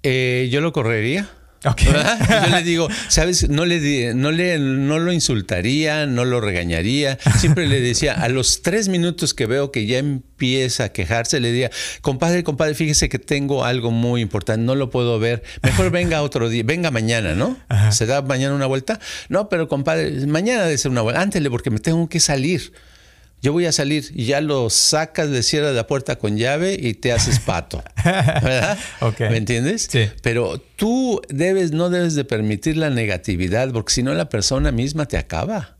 Eh, 0.02 0.48
yo 0.50 0.60
lo 0.60 0.72
correría. 0.72 1.28
Yo 1.62 2.56
le 2.56 2.62
digo, 2.64 2.88
¿sabes? 3.08 3.48
No 3.48 3.64
le, 3.64 4.14
no 4.14 4.32
le 4.32 4.58
no 4.58 4.98
lo 4.98 5.12
insultaría, 5.12 6.06
no 6.06 6.24
lo 6.24 6.40
regañaría. 6.40 7.18
Siempre 7.38 7.68
le 7.68 7.80
decía, 7.80 8.14
a 8.14 8.28
los 8.28 8.62
tres 8.62 8.88
minutos 8.88 9.32
que 9.32 9.46
veo 9.46 9.70
que 9.70 9.86
ya 9.86 9.98
empieza 9.98 10.84
a 10.84 10.88
quejarse, 10.88 11.38
le 11.38 11.52
diría, 11.52 11.70
compadre, 12.00 12.42
compadre, 12.42 12.74
fíjese 12.74 13.08
que 13.08 13.20
tengo 13.20 13.64
algo 13.64 13.92
muy 13.92 14.22
importante, 14.22 14.64
no 14.64 14.74
lo 14.74 14.90
puedo 14.90 15.20
ver. 15.20 15.44
Mejor 15.62 15.90
venga 15.90 16.22
otro 16.22 16.48
día, 16.48 16.64
venga 16.64 16.90
mañana, 16.90 17.34
¿no? 17.36 17.56
¿Se 17.92 18.06
da 18.06 18.22
mañana 18.22 18.56
una 18.56 18.66
vuelta? 18.66 18.98
No, 19.28 19.48
pero 19.48 19.68
compadre, 19.68 20.26
mañana 20.26 20.64
debe 20.64 20.78
ser 20.78 20.90
una 20.90 21.02
vuelta. 21.02 21.20
Ántele, 21.20 21.48
porque 21.48 21.70
me 21.70 21.78
tengo 21.78 22.08
que 22.08 22.18
salir 22.18 22.72
yo 23.42 23.52
voy 23.52 23.66
a 23.66 23.72
salir 23.72 24.04
y 24.14 24.26
ya 24.26 24.40
lo 24.40 24.70
sacas, 24.70 25.28
le 25.28 25.42
cierras 25.42 25.74
la 25.74 25.88
puerta 25.88 26.16
con 26.16 26.38
llave 26.38 26.76
y 26.80 26.94
te 26.94 27.12
haces 27.12 27.40
pato. 27.40 27.82
¿Verdad? 28.04 28.78
¿Me 29.18 29.36
entiendes? 29.36 29.88
Sí. 29.90 30.08
Pero 30.22 30.62
tú 30.82 31.22
debes, 31.28 31.70
no 31.70 31.90
debes 31.90 32.16
de 32.16 32.24
permitir 32.24 32.76
la 32.76 32.90
negatividad, 32.90 33.70
porque 33.70 33.92
si 33.92 34.02
no 34.02 34.14
la 34.14 34.28
persona 34.28 34.72
misma 34.72 35.06
te 35.06 35.16
acaba. 35.16 35.76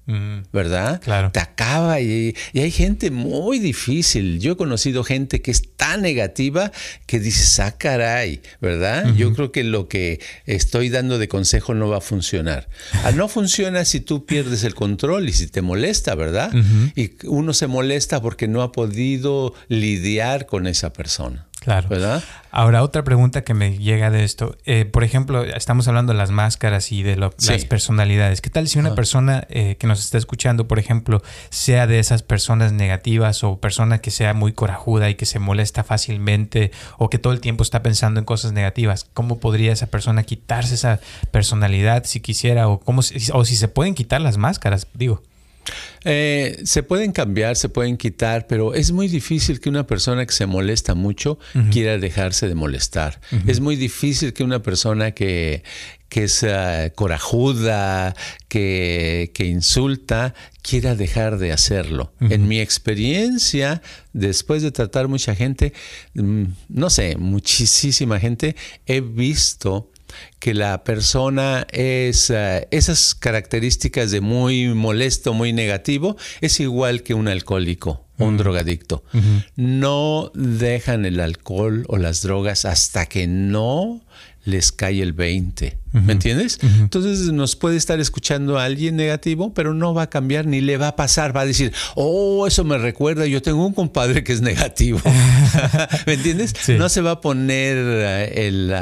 ¿Verdad? 0.52 1.00
Claro. 1.00 1.32
Te 1.32 1.40
acaba 1.40 2.00
y, 2.00 2.36
hay 2.54 2.70
gente 2.70 3.10
muy 3.10 3.58
difícil. 3.58 4.38
Yo 4.38 4.52
he 4.52 4.56
conocido 4.56 5.02
gente 5.02 5.42
que 5.42 5.50
es 5.50 5.74
tan 5.76 6.02
negativa 6.02 6.70
que 7.06 7.18
dice, 7.18 7.62
ah, 7.62 7.72
caray, 7.76 8.42
¿verdad? 8.60 9.12
Yo 9.16 9.34
creo 9.34 9.50
que 9.50 9.64
lo 9.64 9.88
que 9.88 10.20
estoy 10.46 10.88
dando 10.88 11.18
de 11.18 11.26
consejo 11.26 11.74
no 11.74 11.88
va 11.88 11.98
a 11.98 12.00
funcionar. 12.00 12.68
Ah, 13.04 13.10
no 13.10 13.26
funciona 13.26 13.84
si 13.84 13.98
tú 13.98 14.24
pierdes 14.24 14.62
el 14.62 14.76
control 14.76 15.28
y 15.28 15.32
si 15.32 15.48
te 15.48 15.62
molesta, 15.62 16.14
¿verdad? 16.14 16.52
Y 16.94 17.12
uno 17.26 17.54
se 17.54 17.66
molesta 17.66 18.22
porque 18.22 18.46
no 18.46 18.62
ha 18.62 18.70
podido 18.70 19.52
lidiar 19.68 20.46
con 20.46 20.68
esa 20.68 20.92
persona. 20.92 21.48
Claro. 21.62 21.88
¿Verdad? 21.88 22.22
Ahora, 22.50 22.82
otra 22.82 23.04
pregunta 23.04 23.44
que 23.44 23.54
me 23.54 23.78
llega 23.78 24.10
de 24.10 24.24
esto. 24.24 24.56
Eh, 24.66 24.84
por 24.84 25.04
ejemplo, 25.04 25.44
estamos 25.44 25.86
hablando 25.88 26.12
de 26.12 26.18
las 26.18 26.30
máscaras 26.30 26.90
y 26.92 27.02
de 27.02 27.16
las 27.16 27.64
personalidades. 27.66 28.40
¿Qué 28.40 28.50
tal 28.50 28.68
si 28.68 28.78
una 28.78 28.94
persona 28.94 29.46
eh, 29.48 29.76
que 29.78 29.86
nos 29.86 30.00
está 30.00 30.18
escuchando, 30.18 30.68
por 30.68 30.78
ejemplo, 30.78 31.22
sea 31.50 31.86
de 31.86 31.98
esas 31.98 32.22
personas 32.22 32.72
negativas 32.72 33.44
o 33.44 33.58
persona 33.58 33.98
que 33.98 34.10
sea 34.10 34.34
muy 34.34 34.52
corajuda 34.52 35.08
y 35.08 35.14
que 35.14 35.24
se 35.24 35.38
molesta 35.38 35.84
fácilmente 35.84 36.72
o 36.98 37.08
que 37.08 37.18
todo 37.18 37.32
el 37.32 37.40
tiempo 37.40 37.62
está 37.62 37.82
pensando 37.82 38.18
en 38.18 38.26
cosas 38.26 38.52
negativas? 38.52 39.06
¿Cómo 39.14 39.38
podría 39.38 39.72
esa 39.72 39.86
persona 39.86 40.24
quitarse 40.24 40.74
esa 40.74 41.00
personalidad 41.30 42.04
si 42.04 42.20
quisiera 42.20 42.68
o, 42.68 42.80
cómo, 42.80 43.02
o 43.32 43.44
si 43.44 43.56
se 43.56 43.68
pueden 43.68 43.94
quitar 43.94 44.20
las 44.20 44.36
máscaras? 44.36 44.88
Digo. 44.94 45.22
Eh, 46.04 46.60
se 46.64 46.82
pueden 46.82 47.12
cambiar, 47.12 47.56
se 47.56 47.68
pueden 47.68 47.96
quitar, 47.96 48.46
pero 48.46 48.74
es 48.74 48.90
muy 48.92 49.08
difícil 49.08 49.60
que 49.60 49.68
una 49.68 49.86
persona 49.86 50.26
que 50.26 50.32
se 50.32 50.46
molesta 50.46 50.94
mucho 50.94 51.38
quiera 51.70 51.98
dejarse 51.98 52.48
de 52.48 52.54
molestar. 52.54 53.20
Es 53.46 53.60
muy 53.60 53.76
difícil 53.76 54.32
que 54.32 54.42
una 54.42 54.62
persona 54.62 55.12
que, 55.12 55.62
que 56.08 56.24
es 56.24 56.42
eh, 56.42 56.92
corajuda, 56.94 58.14
que, 58.48 59.30
que, 59.32 59.46
insulta, 59.46 60.34
quiera 60.62 60.94
dejar 60.96 61.38
de 61.38 61.52
hacerlo. 61.52 62.12
En 62.20 62.48
mi 62.48 62.60
experiencia, 62.60 63.80
después 64.12 64.62
de 64.62 64.72
tratar 64.72 65.08
mucha 65.08 65.34
gente, 65.34 65.72
mm, 66.14 66.44
no 66.68 66.90
sé, 66.90 67.16
muchísima 67.16 68.18
gente, 68.18 68.56
he 68.86 69.00
visto 69.00 69.91
que 70.38 70.54
la 70.54 70.84
persona 70.84 71.66
es 71.70 72.30
eh, 72.30 72.68
esas 72.70 73.14
características 73.14 74.10
de 74.10 74.20
muy 74.20 74.68
molesto, 74.74 75.34
muy 75.34 75.52
negativo, 75.52 76.16
es 76.40 76.60
igual 76.60 77.02
que 77.02 77.14
un 77.14 77.28
alcohólico 77.28 78.04
un 78.18 78.36
drogadicto. 78.36 79.02
No 79.56 80.30
dejan 80.34 81.04
el 81.04 81.20
alcohol 81.20 81.84
o 81.88 81.96
las 81.96 82.22
drogas 82.22 82.64
hasta 82.64 83.06
que 83.06 83.26
no 83.26 84.00
les 84.44 84.72
cae 84.72 85.02
el 85.02 85.12
20. 85.12 85.78
¿Me 85.92 86.14
entiendes? 86.14 86.58
Entonces 86.62 87.32
nos 87.32 87.54
puede 87.54 87.76
estar 87.76 88.00
escuchando 88.00 88.58
a 88.58 88.64
alguien 88.64 88.96
negativo, 88.96 89.52
pero 89.52 89.74
no 89.74 89.92
va 89.92 90.02
a 90.02 90.10
cambiar 90.10 90.46
ni 90.46 90.62
le 90.62 90.78
va 90.78 90.88
a 90.88 90.96
pasar. 90.96 91.36
Va 91.36 91.42
a 91.42 91.46
decir, 91.46 91.72
oh, 91.96 92.46
eso 92.46 92.64
me 92.64 92.78
recuerda, 92.78 93.26
yo 93.26 93.42
tengo 93.42 93.66
un 93.66 93.74
compadre 93.74 94.24
que 94.24 94.32
es 94.32 94.40
negativo. 94.40 95.00
¿Me 96.06 96.14
entiendes? 96.14 96.54
No 96.70 96.88
se 96.88 97.02
va 97.02 97.12
a 97.12 97.20
poner 97.20 97.76
eh, 97.78 98.46
el, 98.48 98.72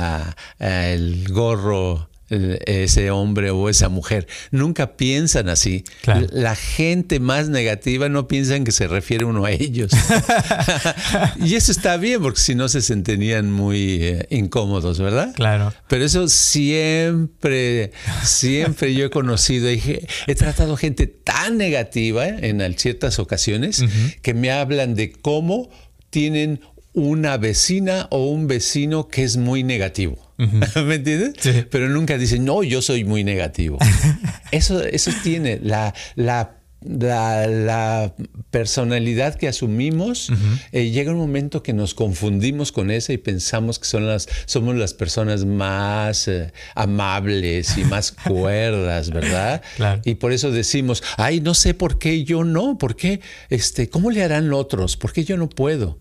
eh, 0.60 0.92
el 0.92 1.32
gorro 1.32 2.09
ese 2.30 3.10
hombre 3.10 3.50
o 3.50 3.68
esa 3.68 3.88
mujer. 3.88 4.26
Nunca 4.50 4.96
piensan 4.96 5.48
así. 5.48 5.84
La 6.30 6.54
gente 6.54 7.20
más 7.20 7.48
negativa 7.48 8.08
no 8.08 8.28
piensa 8.28 8.56
en 8.56 8.64
que 8.64 8.72
se 8.72 8.86
refiere 8.86 9.24
uno 9.24 9.44
a 9.44 9.50
ellos. 9.50 9.90
y 11.44 11.54
eso 11.54 11.72
está 11.72 11.96
bien, 11.96 12.22
porque 12.22 12.40
si 12.40 12.54
no 12.54 12.68
se 12.68 12.82
sentirían 12.82 13.50
muy 13.50 13.98
eh, 14.00 14.26
incómodos, 14.30 14.98
¿verdad? 15.00 15.32
Claro. 15.34 15.72
Pero 15.88 16.04
eso 16.04 16.28
siempre, 16.28 17.92
siempre 18.22 18.94
yo 18.94 19.06
he 19.06 19.10
conocido, 19.10 19.68
he, 19.68 20.06
he 20.26 20.34
tratado 20.34 20.76
gente 20.76 21.06
tan 21.06 21.56
negativa 21.56 22.26
en 22.28 22.60
ciertas 22.78 23.18
ocasiones 23.18 23.84
que 24.22 24.34
me 24.34 24.50
hablan 24.50 24.94
de 24.94 25.12
cómo 25.12 25.70
tienen 26.10 26.60
una 26.92 27.36
vecina 27.36 28.08
o 28.10 28.26
un 28.26 28.46
vecino 28.46 29.08
que 29.08 29.22
es 29.22 29.36
muy 29.36 29.62
negativo. 29.62 30.29
¿Me 30.84 30.94
entiendes? 30.94 31.66
Pero 31.70 31.88
nunca 31.88 32.16
dicen, 32.18 32.44
no, 32.44 32.62
yo 32.62 32.82
soy 32.82 33.04
muy 33.04 33.24
negativo. 33.24 33.78
eso, 34.50 34.82
eso 34.82 35.10
tiene 35.22 35.58
la, 35.62 35.94
la 36.14 36.59
la, 36.82 38.14
personalidad 38.50 39.36
que 39.36 39.46
asumimos, 39.46 40.30
eh, 40.72 40.90
llega 40.90 41.12
un 41.12 41.18
momento 41.18 41.62
que 41.62 41.72
nos 41.72 41.94
confundimos 41.94 42.72
con 42.72 42.90
esa 42.90 43.12
y 43.12 43.18
pensamos 43.18 43.78
que 43.78 43.84
son 43.84 44.08
las, 44.08 44.28
somos 44.46 44.74
las 44.74 44.92
personas 44.92 45.44
más 45.44 46.26
eh, 46.26 46.52
amables 46.74 47.78
y 47.78 47.84
más 47.84 48.10
cuerdas, 48.26 49.10
¿verdad? 49.10 49.62
Y 50.04 50.16
por 50.16 50.32
eso 50.32 50.50
decimos, 50.50 51.02
ay, 51.16 51.40
no 51.40 51.54
sé 51.54 51.74
por 51.74 51.98
qué 51.98 52.24
yo 52.24 52.42
no, 52.42 52.76
¿por 52.76 52.96
qué? 52.96 53.20
Este, 53.50 53.88
¿Cómo 53.88 54.10
le 54.10 54.24
harán 54.24 54.52
otros? 54.52 54.96
¿Por 54.96 55.12
qué 55.12 55.24
yo 55.24 55.36
no 55.36 55.48
puedo? 55.48 55.98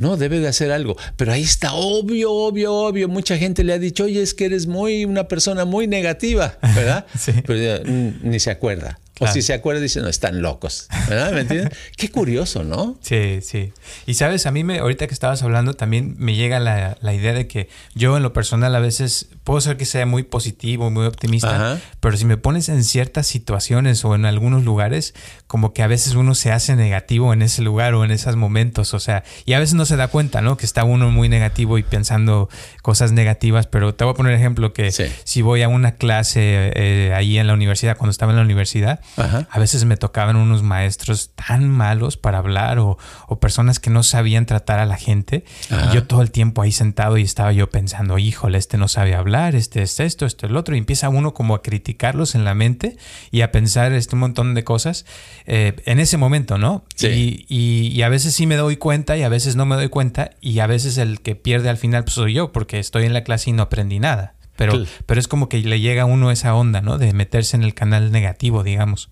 No, 0.00 0.16
debe 0.16 0.40
de 0.40 0.48
hacer 0.48 0.72
algo. 0.72 0.96
Pero 1.16 1.32
ahí 1.32 1.42
está, 1.42 1.74
obvio, 1.74 2.32
obvio, 2.32 2.74
obvio. 2.74 3.08
Mucha 3.08 3.38
gente 3.38 3.62
le 3.62 3.72
ha 3.72 3.78
dicho, 3.78 4.04
oye, 4.04 4.20
es 4.20 4.34
que 4.34 4.46
eres 4.46 4.66
muy 4.66 5.04
una 5.04 5.28
persona 5.28 5.64
muy 5.64 5.86
negativa, 5.86 6.58
¿verdad? 6.74 7.06
sí. 7.16 7.32
Pero 7.46 7.84
ni 7.84 8.40
se 8.40 8.50
acuerda. 8.50 8.98
O 9.20 9.26
si 9.26 9.42
se 9.42 9.52
acuerda, 9.52 9.80
dice, 9.80 10.00
no, 10.00 10.08
están 10.08 10.40
locos. 10.40 10.88
¿Verdad? 11.08 11.32
¿Me 11.32 11.40
entiendes? 11.40 11.76
Qué 11.96 12.10
curioso, 12.10 12.64
¿no? 12.64 12.98
Sí, 13.02 13.40
sí. 13.42 13.72
Y 14.06 14.14
sabes, 14.14 14.46
a 14.46 14.50
mí 14.50 14.64
me, 14.64 14.78
ahorita 14.78 15.06
que 15.06 15.14
estabas 15.14 15.42
hablando, 15.42 15.74
también 15.74 16.16
me 16.18 16.34
llega 16.34 16.58
la, 16.58 16.96
idea 17.12 17.34
de 17.34 17.46
que 17.46 17.68
yo 17.94 18.16
en 18.16 18.22
lo 18.22 18.32
personal 18.32 18.74
a 18.74 18.80
veces 18.80 19.28
puedo 19.44 19.60
ser 19.60 19.76
que 19.76 19.84
sea 19.84 20.06
muy 20.06 20.22
positivo, 20.22 20.90
muy 20.90 21.06
optimista, 21.06 21.80
pero 22.00 22.16
si 22.16 22.24
me 22.24 22.36
pones 22.36 22.68
en 22.68 22.82
ciertas 22.82 23.26
situaciones 23.26 24.04
o 24.04 24.14
en 24.14 24.24
algunos 24.24 24.64
lugares, 24.64 25.14
como 25.46 25.72
que 25.72 25.82
a 25.82 25.86
veces 25.86 26.14
uno 26.14 26.34
se 26.34 26.52
hace 26.52 26.76
negativo 26.76 27.32
en 27.32 27.42
ese 27.42 27.62
lugar 27.62 27.94
o 27.94 28.04
en 28.04 28.12
esos 28.12 28.36
momentos. 28.36 28.94
O 28.94 29.00
sea, 29.00 29.24
y 29.44 29.52
a 29.52 29.58
veces 29.58 29.74
no 29.74 29.84
se 29.84 29.96
da 29.96 30.08
cuenta, 30.08 30.40
¿no? 30.40 30.56
Que 30.56 30.64
está 30.64 30.84
uno 30.84 31.10
muy 31.10 31.28
negativo 31.28 31.76
y 31.76 31.82
pensando 31.82 32.48
cosas 32.82 33.12
negativas, 33.12 33.66
pero 33.66 33.94
te 33.94 34.04
voy 34.04 34.12
a 34.12 34.16
poner 34.16 34.34
ejemplo 34.34 34.72
que 34.72 34.92
si 34.92 35.42
voy 35.42 35.62
a 35.62 35.68
una 35.68 35.96
clase 35.96 36.72
eh, 36.74 37.12
ahí 37.14 37.38
en 37.38 37.46
la 37.46 37.54
universidad, 37.54 37.96
cuando 37.96 38.12
estaba 38.12 38.32
en 38.32 38.36
la 38.36 38.44
universidad, 38.44 39.00
a 39.16 39.58
veces 39.58 39.84
me 39.84 39.96
tocaban 39.96 40.36
unos 40.36 40.62
maestros 40.62 41.30
tan 41.34 41.68
malos 41.68 42.16
para 42.16 42.38
hablar 42.38 42.78
o, 42.78 42.98
personas 43.40 43.80
que 43.80 43.90
no 43.90 44.02
sabían 44.02 44.46
tratar 44.46 44.78
a 44.80 44.86
la 44.86 44.96
gente. 44.96 45.44
Y 45.70 45.94
yo 45.94 46.04
todo 46.04 46.22
el 46.22 46.30
tiempo 46.30 46.62
ahí 46.62 46.72
sentado 46.72 47.16
y 47.16 47.22
estaba 47.22 47.52
yo 47.52 47.70
pensando, 47.70 48.18
híjole, 48.18 48.58
este 48.58 48.76
no 48.76 48.88
sabe 48.88 49.14
hablar, 49.14 49.54
este 49.54 49.82
es 49.82 49.98
esto, 50.00 50.26
esto 50.26 50.44
es 50.44 50.50
el 50.50 50.56
otro. 50.56 50.74
Y 50.74 50.78
empieza 50.78 51.08
uno 51.08 51.34
como 51.34 51.54
a 51.54 51.62
criticarlos 51.62 52.34
en 52.34 52.44
la 52.44 52.54
mente 52.54 52.96
y 53.30 53.40
a 53.40 53.52
pensar 53.52 53.92
este 53.92 54.14
un 54.14 54.20
montón 54.20 54.54
de 54.54 54.64
cosas 54.64 55.06
eh, 55.46 55.76
en 55.86 56.00
ese 56.00 56.16
momento, 56.16 56.58
¿no? 56.58 56.84
Y, 57.00 57.46
y, 57.48 58.02
a 58.02 58.08
veces 58.08 58.34
sí 58.34 58.46
me 58.46 58.56
doy 58.56 58.76
cuenta 58.76 59.16
y 59.16 59.22
a 59.22 59.28
veces 59.28 59.56
no 59.56 59.66
me 59.66 59.76
doy 59.76 59.88
cuenta 59.88 60.30
y 60.40 60.58
a 60.60 60.66
veces 60.66 60.98
el 60.98 61.20
que 61.20 61.36
pierde 61.36 61.68
al 61.68 61.76
final 61.76 62.04
pues, 62.04 62.14
soy 62.14 62.34
yo 62.34 62.52
porque 62.52 62.78
estoy 62.78 63.04
en 63.04 63.12
la 63.12 63.24
clase 63.24 63.50
y 63.50 63.52
no 63.52 63.62
aprendí 63.62 63.98
nada. 63.98 64.34
Pero, 64.60 64.84
pero 65.06 65.18
es 65.18 65.26
como 65.26 65.48
que 65.48 65.56
le 65.60 65.80
llega 65.80 66.02
a 66.02 66.04
uno 66.04 66.30
esa 66.30 66.54
onda, 66.54 66.82
¿no? 66.82 66.98
De 66.98 67.14
meterse 67.14 67.56
en 67.56 67.62
el 67.62 67.72
canal 67.72 68.12
negativo, 68.12 68.62
digamos. 68.62 69.08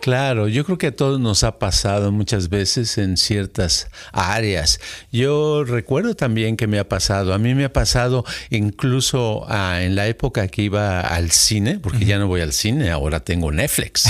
Claro, 0.00 0.46
yo 0.46 0.64
creo 0.64 0.78
que 0.78 0.86
a 0.86 0.94
todos 0.94 1.18
nos 1.18 1.42
ha 1.42 1.58
pasado 1.58 2.12
muchas 2.12 2.48
veces 2.48 2.96
en 2.98 3.16
ciertas 3.16 3.88
áreas. 4.12 4.78
Yo 5.10 5.64
recuerdo 5.64 6.14
también 6.14 6.56
que 6.56 6.68
me 6.68 6.78
ha 6.78 6.88
pasado, 6.88 7.34
a 7.34 7.38
mí 7.38 7.52
me 7.56 7.64
ha 7.64 7.72
pasado 7.72 8.24
incluso 8.50 9.44
ah, 9.48 9.82
en 9.82 9.96
la 9.96 10.06
época 10.06 10.46
que 10.46 10.62
iba 10.62 11.00
al 11.00 11.32
cine, 11.32 11.80
porque 11.80 12.04
ya 12.04 12.20
no 12.20 12.28
voy 12.28 12.40
al 12.40 12.52
cine, 12.52 12.92
ahora 12.92 13.18
tengo 13.18 13.50
Netflix. 13.50 14.04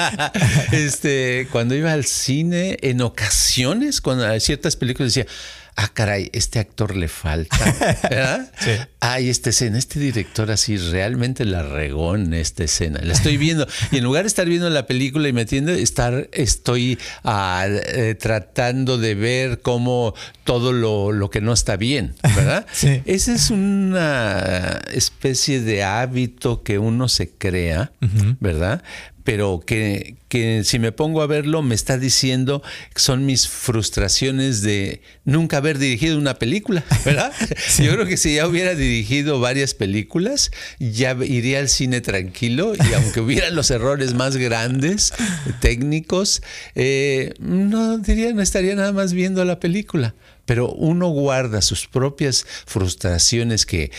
este, 0.72 1.48
cuando 1.50 1.74
iba 1.74 1.94
al 1.94 2.04
cine, 2.04 2.76
en 2.82 3.00
ocasiones, 3.00 4.02
cuando 4.02 4.38
ciertas 4.40 4.76
películas 4.76 5.14
decía, 5.14 5.30
ah, 5.78 5.88
caray, 5.94 6.28
este 6.32 6.58
actor 6.58 6.96
le 6.96 7.08
falta. 7.08 7.56
Sí. 8.58 8.70
Ay, 9.00 9.28
esta 9.28 9.50
escena, 9.50 9.78
este 9.78 10.00
director 10.00 10.50
así 10.50 10.76
realmente 10.76 11.44
la 11.44 11.62
regó 11.62 12.16
en 12.16 12.34
esta 12.34 12.64
escena. 12.64 13.00
La 13.02 13.12
estoy 13.12 13.36
viendo. 13.36 13.66
Y 13.92 13.98
en 13.98 14.04
lugar 14.04 14.24
de 14.24 14.28
estar 14.28 14.48
viendo 14.48 14.68
la 14.68 14.86
película 14.86 15.28
y 15.28 15.32
metiendo, 15.32 15.70
estar, 15.70 16.28
estoy 16.32 16.98
ah, 17.22 17.66
eh, 17.68 18.16
tratando 18.18 18.98
de 18.98 19.14
ver 19.14 19.60
cómo 19.60 20.14
todo 20.44 20.72
lo, 20.72 21.12
lo 21.12 21.30
que 21.30 21.40
no 21.40 21.52
está 21.52 21.76
bien, 21.76 22.14
¿verdad? 22.22 22.66
Sí. 22.72 23.02
Esa 23.06 23.32
es 23.32 23.50
una 23.50 24.80
especie 24.92 25.60
de 25.60 25.84
hábito 25.84 26.62
que 26.62 26.78
uno 26.78 27.08
se 27.08 27.30
crea, 27.30 27.92
¿verdad? 28.40 28.82
Pero 29.28 29.60
que, 29.60 30.16
que 30.28 30.64
si 30.64 30.78
me 30.78 30.90
pongo 30.90 31.20
a 31.20 31.26
verlo 31.26 31.60
me 31.60 31.74
está 31.74 31.98
diciendo 31.98 32.62
que 32.94 32.98
son 32.98 33.26
mis 33.26 33.46
frustraciones 33.46 34.62
de 34.62 35.02
nunca 35.26 35.58
haber 35.58 35.76
dirigido 35.76 36.16
una 36.16 36.38
película, 36.38 36.82
¿verdad? 37.04 37.30
Yo 37.78 37.92
creo 37.92 38.06
que 38.06 38.16
si 38.16 38.36
ya 38.36 38.48
hubiera 38.48 38.74
dirigido 38.74 39.38
varias 39.38 39.74
películas, 39.74 40.50
ya 40.78 41.14
iría 41.22 41.58
al 41.58 41.68
cine 41.68 42.00
tranquilo 42.00 42.72
y 42.74 42.94
aunque 42.94 43.20
hubieran 43.20 43.54
los 43.54 43.70
errores 43.70 44.14
más 44.14 44.38
grandes, 44.38 45.12
técnicos, 45.60 46.40
eh, 46.74 47.34
no 47.38 47.98
diría, 47.98 48.32
no 48.32 48.40
estaría 48.40 48.74
nada 48.76 48.92
más 48.92 49.12
viendo 49.12 49.44
la 49.44 49.60
película 49.60 50.14
pero 50.46 50.70
uno 50.70 51.08
guarda 51.08 51.60
sus 51.60 51.86
propias 51.86 52.46
frustraciones 52.64 53.66
que, 53.66 53.90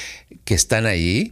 que 0.45 0.55
están 0.55 0.87
ahí. 0.87 1.31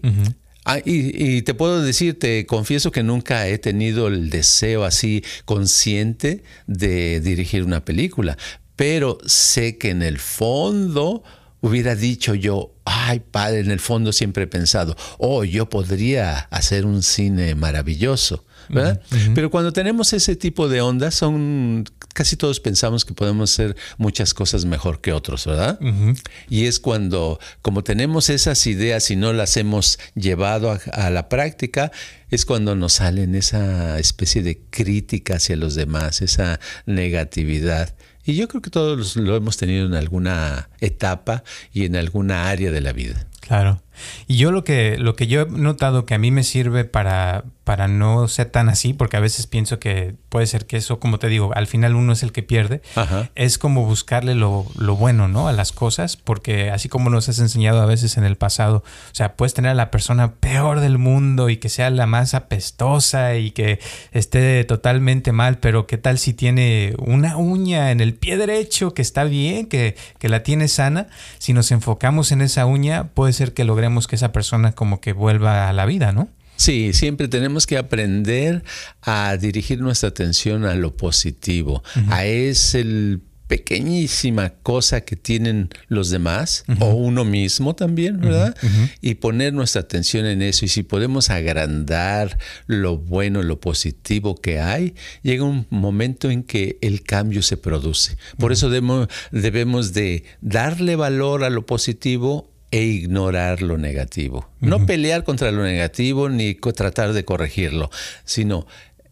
Ah, 0.70 0.80
y, 0.84 1.38
y, 1.38 1.44
te 1.44 1.54
puedo 1.54 1.82
decir, 1.82 2.20
te 2.20 2.46
confieso 2.46 2.92
que 2.92 3.02
nunca 3.02 3.48
he 3.48 3.58
tenido 3.58 4.10
el 4.10 4.30
deseo 4.30 4.84
así 4.84 5.24
consciente 5.46 6.44
de 6.68 7.22
dirigir 7.22 7.64
una 7.64 7.86
película, 7.86 8.38
pero 8.76 9.18
sé 9.26 9.78
que 9.78 9.92
en 9.92 10.04
el 10.04 10.20
fondo 10.20 11.24
hubiera 11.62 11.96
dicho 11.96 12.36
yo, 12.36 12.74
ay 12.86 13.20
padre, 13.20 13.60
en 13.60 13.72
el 13.72 13.80
fondo 13.80 14.12
siempre 14.12 14.44
he 14.44 14.48
pensado, 14.48 14.96
oh, 15.18 15.44
yo 15.44 15.70
podría 15.70 16.40
hacer 16.52 16.86
un 16.86 17.04
cine 17.04 17.56
maravilloso. 17.56 18.44
¿verdad? 18.70 19.02
Uh 19.12 19.16
-huh. 19.16 19.34
Pero 19.34 19.50
cuando 19.50 19.72
tenemos 19.72 20.14
ese 20.14 20.36
tipo 20.36 20.68
de 20.68 20.82
ondas, 20.82 21.16
son 21.16 21.86
casi 22.14 22.36
todos 22.36 22.60
pensamos 22.60 23.06
que 23.06 23.14
podemos 23.14 23.54
hacer 23.54 23.76
muchas 23.98 24.34
cosas 24.34 24.66
mejor 24.66 25.02
que 25.02 25.14
otros, 25.14 25.46
¿verdad? 25.46 25.78
Uh 25.82 25.86
-huh. 25.86 26.22
Y 26.50 26.66
es 26.66 26.80
cuando, 26.80 27.40
como 27.62 27.84
tenemos 27.84 28.30
esas 28.30 28.66
ideas 28.68 29.10
y 29.12 29.16
no 29.16 29.34
las 29.34 29.56
hemos 29.58 30.00
llevado 30.16 30.72
a, 30.72 30.80
a, 30.92 31.10
la 31.10 31.30
práctica, 31.30 31.92
es 32.30 32.46
cuando 32.46 32.76
nos 32.76 32.94
salen 32.94 33.36
esa 33.36 34.00
especie 34.00 34.44
de 34.44 34.60
crítica 34.70 35.36
hacia 35.36 35.56
los 35.56 35.76
demás, 35.76 36.22
esa 36.22 36.60
negatividad. 36.86 37.96
Y 38.28 38.36
yo 38.36 38.50
creo 38.50 38.62
que 38.62 38.70
todos 38.70 39.16
lo 39.16 39.38
hemos 39.38 39.56
tenido 39.56 39.86
en 39.86 39.96
alguna 39.96 40.68
etapa 40.82 41.46
y 41.72 41.86
en 41.86 41.96
alguna 41.96 42.50
área 42.50 42.72
de 42.72 42.82
la 42.82 42.92
vida. 42.92 43.26
Claro. 43.40 43.82
Y 44.28 44.38
yo 44.38 44.52
lo 44.52 44.64
que, 44.64 44.98
lo 44.98 45.16
que 45.16 45.28
yo 45.28 45.42
he 45.42 45.46
notado 45.46 46.06
que 46.06 46.14
a 46.14 46.18
mí 46.18 46.32
me 46.32 46.44
sirve 46.44 46.86
para, 46.86 47.46
para 47.64 47.90
no 47.90 48.30
ser 48.30 48.50
tan 48.50 48.70
así, 48.70 48.94
porque 48.94 49.18
a 49.18 49.20
veces 49.20 49.46
pienso 49.46 49.78
que 49.78 50.16
puede 50.30 50.48
ser 50.48 50.66
que 50.66 50.78
eso, 50.78 51.00
como 51.00 51.20
te 51.20 51.28
digo, 51.28 51.52
al 51.54 51.68
final 51.68 51.96
uno 51.96 52.14
es 52.14 52.24
el 52.24 52.32
que 52.32 52.42
pierde, 52.42 52.82
Ajá. 52.96 53.30
es 53.36 53.58
como 53.58 53.86
buscarle 53.86 54.36
lo, 54.36 54.66
lo, 54.78 54.96
bueno, 54.96 55.28
¿no? 55.28 55.48
A 55.48 55.52
las 55.52 55.74
cosas, 55.74 56.16
porque 56.16 56.72
así 56.72 56.88
como 56.88 57.10
nos 57.10 57.28
has 57.28 57.40
enseñado 57.40 57.82
a 57.82 57.86
veces 57.86 58.16
en 58.16 58.24
el 58.24 58.38
pasado, 58.38 58.84
o 59.12 59.16
sea, 59.16 59.36
puedes 59.36 59.54
tener 59.54 59.72
a 59.72 59.76
la 59.76 59.92
persona 59.92 60.36
peor 60.36 60.80
del 60.80 60.98
mundo 60.98 61.50
y 61.50 61.58
que 61.58 61.68
sea 61.68 61.90
la 61.90 62.06
más 62.06 62.34
apestosa 62.34 63.36
y 63.36 63.52
que 63.52 63.80
esté 64.14 64.64
totalmente 64.64 65.32
mal, 65.32 65.58
pero 65.58 65.88
¿qué 65.88 65.98
tal 65.98 66.20
si 66.20 66.34
tiene 66.34 66.96
una 67.00 67.38
uña 67.38 67.92
en 67.92 68.00
el 68.00 68.14
pie 68.14 68.38
derecho 68.38 68.94
que 68.94 69.02
está 69.02 69.26
bien, 69.26 69.68
que, 69.68 69.98
que 70.20 70.30
la 70.30 70.44
tiene 70.44 70.68
sana? 70.68 71.08
Si 71.38 71.52
nos 71.52 71.72
enfocamos 71.72 72.32
en 72.32 72.42
esa 72.42 72.66
uña, 72.66 73.10
puede 73.14 73.34
ser 73.34 73.54
que 73.54 73.66
logremos 73.66 73.87
que 74.08 74.16
esa 74.16 74.32
persona 74.32 74.74
como 74.74 75.02
que 75.02 75.14
vuelva 75.14 75.70
a 75.70 75.74
la 75.74 75.86
vida, 75.86 76.12
¿no? 76.12 76.30
Sí, 76.58 76.92
siempre 76.94 77.28
tenemos 77.28 77.68
que 77.68 77.78
aprender 77.78 78.64
a 79.02 79.38
dirigir 79.38 79.80
nuestra 79.80 80.10
atención 80.10 80.66
a 80.66 80.74
lo 80.76 80.98
positivo, 80.98 81.84
uh 81.96 82.00
-huh. 82.00 82.12
a 82.14 82.26
ese 82.26 83.20
pequeñísima 83.48 84.50
cosa 84.62 85.02
que 85.02 85.16
tienen 85.16 85.70
los 85.88 86.10
demás 86.10 86.66
uh 86.68 86.74
-huh. 86.74 86.78
o 86.82 86.96
uno 86.96 87.24
mismo 87.24 87.76
también, 87.76 88.20
¿verdad? 88.20 88.56
Uh 88.62 88.66
-huh. 88.66 88.92
Y 89.02 89.16
poner 89.16 89.54
nuestra 89.54 89.82
atención 89.82 90.26
en 90.26 90.42
eso. 90.42 90.66
Y 90.66 90.68
si 90.68 90.84
podemos 90.84 91.30
agrandar 91.30 92.38
lo 92.66 92.98
bueno, 92.98 93.42
lo 93.44 93.60
positivo 93.60 94.36
que 94.36 94.60
hay, 94.60 94.96
llega 95.24 95.44
un 95.44 95.66
momento 95.70 96.30
en 96.30 96.44
que 96.44 96.78
el 96.82 97.04
cambio 97.04 97.42
se 97.42 97.56
produce. 97.56 98.18
Por 98.38 98.52
eso 98.52 98.70
debemos, 98.70 99.08
debemos 99.32 99.94
de 99.94 100.24
darle 100.42 100.96
valor 100.96 101.44
a 101.44 101.50
lo 101.50 101.66
positivo 101.66 102.52
e 102.72 102.84
ignorar 102.84 103.62
lo 103.62 103.78
negativo. 103.78 104.40
Uh 104.40 104.66
-huh. 104.66 104.70
No 104.70 104.86
pelear 104.86 105.24
contra 105.24 105.52
lo 105.52 105.64
negativo 105.64 106.30
ni 106.30 106.56
tratar 106.56 107.14
de 107.14 107.24
corregirlo, 107.24 107.90
sino 108.26 108.66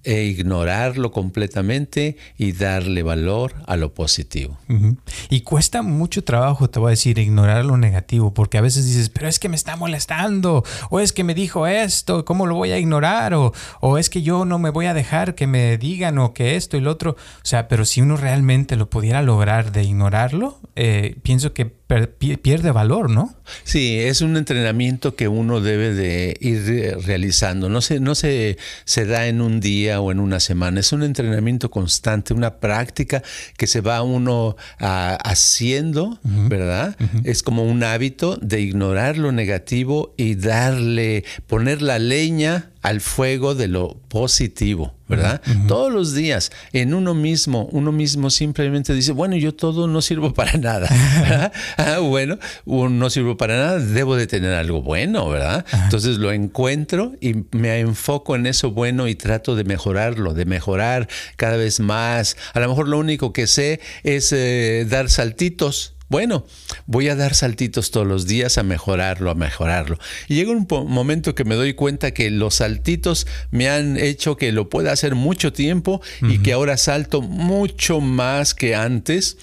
e 0.06 0.26
ignorarlo 0.26 1.12
completamente 1.12 2.16
y 2.38 2.52
darle 2.52 3.02
valor 3.02 3.56
a 3.66 3.76
lo 3.76 3.94
positivo. 3.94 4.58
Uh 4.70 4.74
-huh. 4.74 4.98
Y 5.30 5.42
cuesta 5.42 5.82
mucho 5.82 6.24
trabajo, 6.24 6.70
te 6.70 6.80
voy 6.80 6.90
a 6.90 6.92
decir, 6.92 7.18
ignorar 7.18 7.66
lo 7.66 7.76
negativo, 7.76 8.32
porque 8.34 8.60
a 8.60 8.62
veces 8.62 8.86
dices, 8.86 9.10
pero 9.10 9.28
es 9.28 9.40
que 9.40 9.50
me 9.50 9.56
está 9.56 9.76
molestando, 9.76 10.64
o 10.92 11.00
es 11.00 11.12
que 11.12 11.24
me 11.24 11.34
dijo 11.34 11.66
esto, 11.66 12.24
¿cómo 12.24 12.46
lo 12.46 12.56
voy 12.56 12.72
a 12.72 12.78
ignorar? 12.78 13.34
O, 13.34 13.52
o 13.82 13.98
es 13.98 14.12
que 14.12 14.22
yo 14.22 14.46
no 14.46 14.60
me 14.60 14.70
voy 14.70 14.86
a 14.86 14.94
dejar 14.94 15.34
que 15.34 15.48
me 15.48 15.78
digan, 15.78 16.20
o 16.20 16.34
que 16.34 16.56
esto 16.56 16.78
y 16.78 16.82
lo 16.82 16.92
otro. 16.92 17.12
O 17.12 17.46
sea, 17.46 17.68
pero 17.68 17.84
si 17.84 18.02
uno 18.02 18.16
realmente 18.16 18.76
lo 18.76 18.90
pudiera 18.90 19.24
lograr 19.24 19.72
de 19.72 19.84
ignorarlo, 19.84 20.60
eh, 20.76 21.16
pienso 21.24 21.54
que 21.54 21.66
pierde 21.88 22.72
valor, 22.72 23.10
¿no? 23.10 23.36
Sí, 23.64 24.00
es 24.00 24.22
un 24.22 24.38
entrenamiento 24.38 25.16
que 25.16 25.28
uno 25.28 25.62
debe 25.62 25.94
de 25.94 26.36
ir 26.40 26.98
realizando. 27.06 27.70
No 27.70 27.82
se, 27.82 28.00
no 28.00 28.16
se, 28.16 28.58
se 28.86 29.06
da 29.06 29.28
en 29.28 29.40
un 29.40 29.60
día 29.60 30.02
o 30.02 30.12
en 30.12 30.20
una 30.20 30.40
semana. 30.40 30.80
Es 30.80 30.92
un 30.94 31.04
entrenamiento 31.04 31.70
constante, 31.70 32.34
una 32.34 32.56
práctica 32.56 33.22
que 33.58 33.68
se 33.68 33.82
va 33.82 34.02
uno 34.02 34.56
a, 34.80 35.16
haciendo, 35.16 36.06
uh 36.06 36.20
-huh. 36.24 36.50
¿verdad? 36.50 36.96
Uh 37.00 37.04
-huh. 37.04 37.22
Es 37.26 37.44
como 37.44 37.64
un 37.64 37.84
hábito 37.84 38.38
de 38.42 38.62
ignorar 38.62 39.18
lo 39.18 39.32
negativo 39.32 40.16
y 40.18 40.36
darle, 40.36 41.24
poner 41.48 41.84
la 41.84 42.00
leña 42.00 42.72
al 42.86 43.02
fuego 43.02 43.56
de 43.56 43.68
lo 43.68 43.98
positivo, 44.10 44.94
¿verdad? 45.08 45.42
Uh 45.48 45.50
-huh. 45.50 45.68
Todos 45.68 45.92
los 45.92 46.14
días, 46.14 46.52
en 46.72 46.94
uno 46.94 47.16
mismo, 47.16 47.68
uno 47.72 47.92
mismo 47.92 48.30
simplemente 48.30 48.94
dice, 48.94 49.12
bueno, 49.12 49.36
yo 49.38 49.56
todo 49.56 49.88
no 49.88 50.04
sirvo 50.04 50.36
para 50.36 50.54
nada. 50.60 51.52
ah, 51.78 51.98
bueno, 51.98 52.38
no 52.68 53.10
sirvo 53.10 53.38
para 53.38 53.58
nada, 53.58 53.80
debo 53.80 54.16
de 54.16 54.28
tener 54.28 54.54
algo 54.54 54.84
bueno, 54.84 55.28
¿verdad? 55.30 55.66
Uh 55.68 55.76
-huh. 55.76 55.84
Entonces 55.86 56.18
lo 56.18 56.32
encuentro 56.32 57.14
y 57.20 57.34
me 57.54 57.80
enfoco 57.80 58.36
en 58.36 58.46
eso 58.46 58.70
bueno 58.70 59.08
y 59.08 59.16
trato 59.16 59.56
de 59.56 59.64
mejorarlo, 59.64 60.36
de 60.36 60.46
mejorar 60.46 61.08
cada 61.38 61.58
vez 61.58 61.80
más. 61.80 62.38
A 62.54 62.60
lo 62.60 62.70
mejor 62.70 62.88
lo 62.88 63.00
único 63.00 63.34
que 63.34 63.48
sé 63.48 63.80
es 64.04 64.32
eh, 64.32 64.86
dar 64.88 65.10
saltitos 65.10 65.95
bueno, 66.08 66.46
voy 66.86 67.10
a 67.10 67.16
dar 67.16 67.34
saltitos 67.34 67.92
todos 67.92 68.06
los 68.06 68.28
días 68.28 68.58
a 68.58 68.64
mejorarlo, 68.64 69.32
a 69.32 69.36
mejorarlo. 69.36 69.98
Y 70.28 70.36
llega 70.36 70.52
un 70.52 70.68
momento 70.70 71.34
que 71.34 71.46
me 71.46 71.56
doy 71.56 71.74
cuenta 71.74 72.12
que 72.12 72.30
los 72.30 72.56
saltitos 72.56 73.26
me 73.52 73.70
han 73.70 73.98
hecho 73.98 74.38
que 74.38 74.52
lo 74.52 74.70
pueda 74.70 74.92
hacer 74.92 75.16
mucho 75.16 75.52
tiempo 75.52 76.02
uh 76.22 76.26
-huh. 76.26 76.36
y 76.36 76.40
que 76.40 76.54
ahora 76.54 76.78
salto 76.78 77.22
mucho 77.22 78.02
más 78.02 78.54
que 78.54 78.76
antes. 78.76 79.38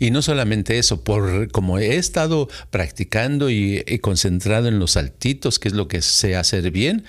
Y 0.00 0.12
no 0.12 0.22
solamente 0.22 0.78
eso, 0.78 1.02
por 1.02 1.50
como 1.50 1.78
he 1.78 1.96
estado 1.96 2.48
practicando 2.70 3.50
y, 3.50 3.82
y 3.86 3.98
concentrado 3.98 4.68
en 4.68 4.78
los 4.78 4.92
saltitos, 4.92 5.58
que 5.58 5.68
es 5.68 5.74
lo 5.74 5.88
que 5.88 6.02
sé 6.02 6.36
hacer 6.36 6.70
bien, 6.70 7.04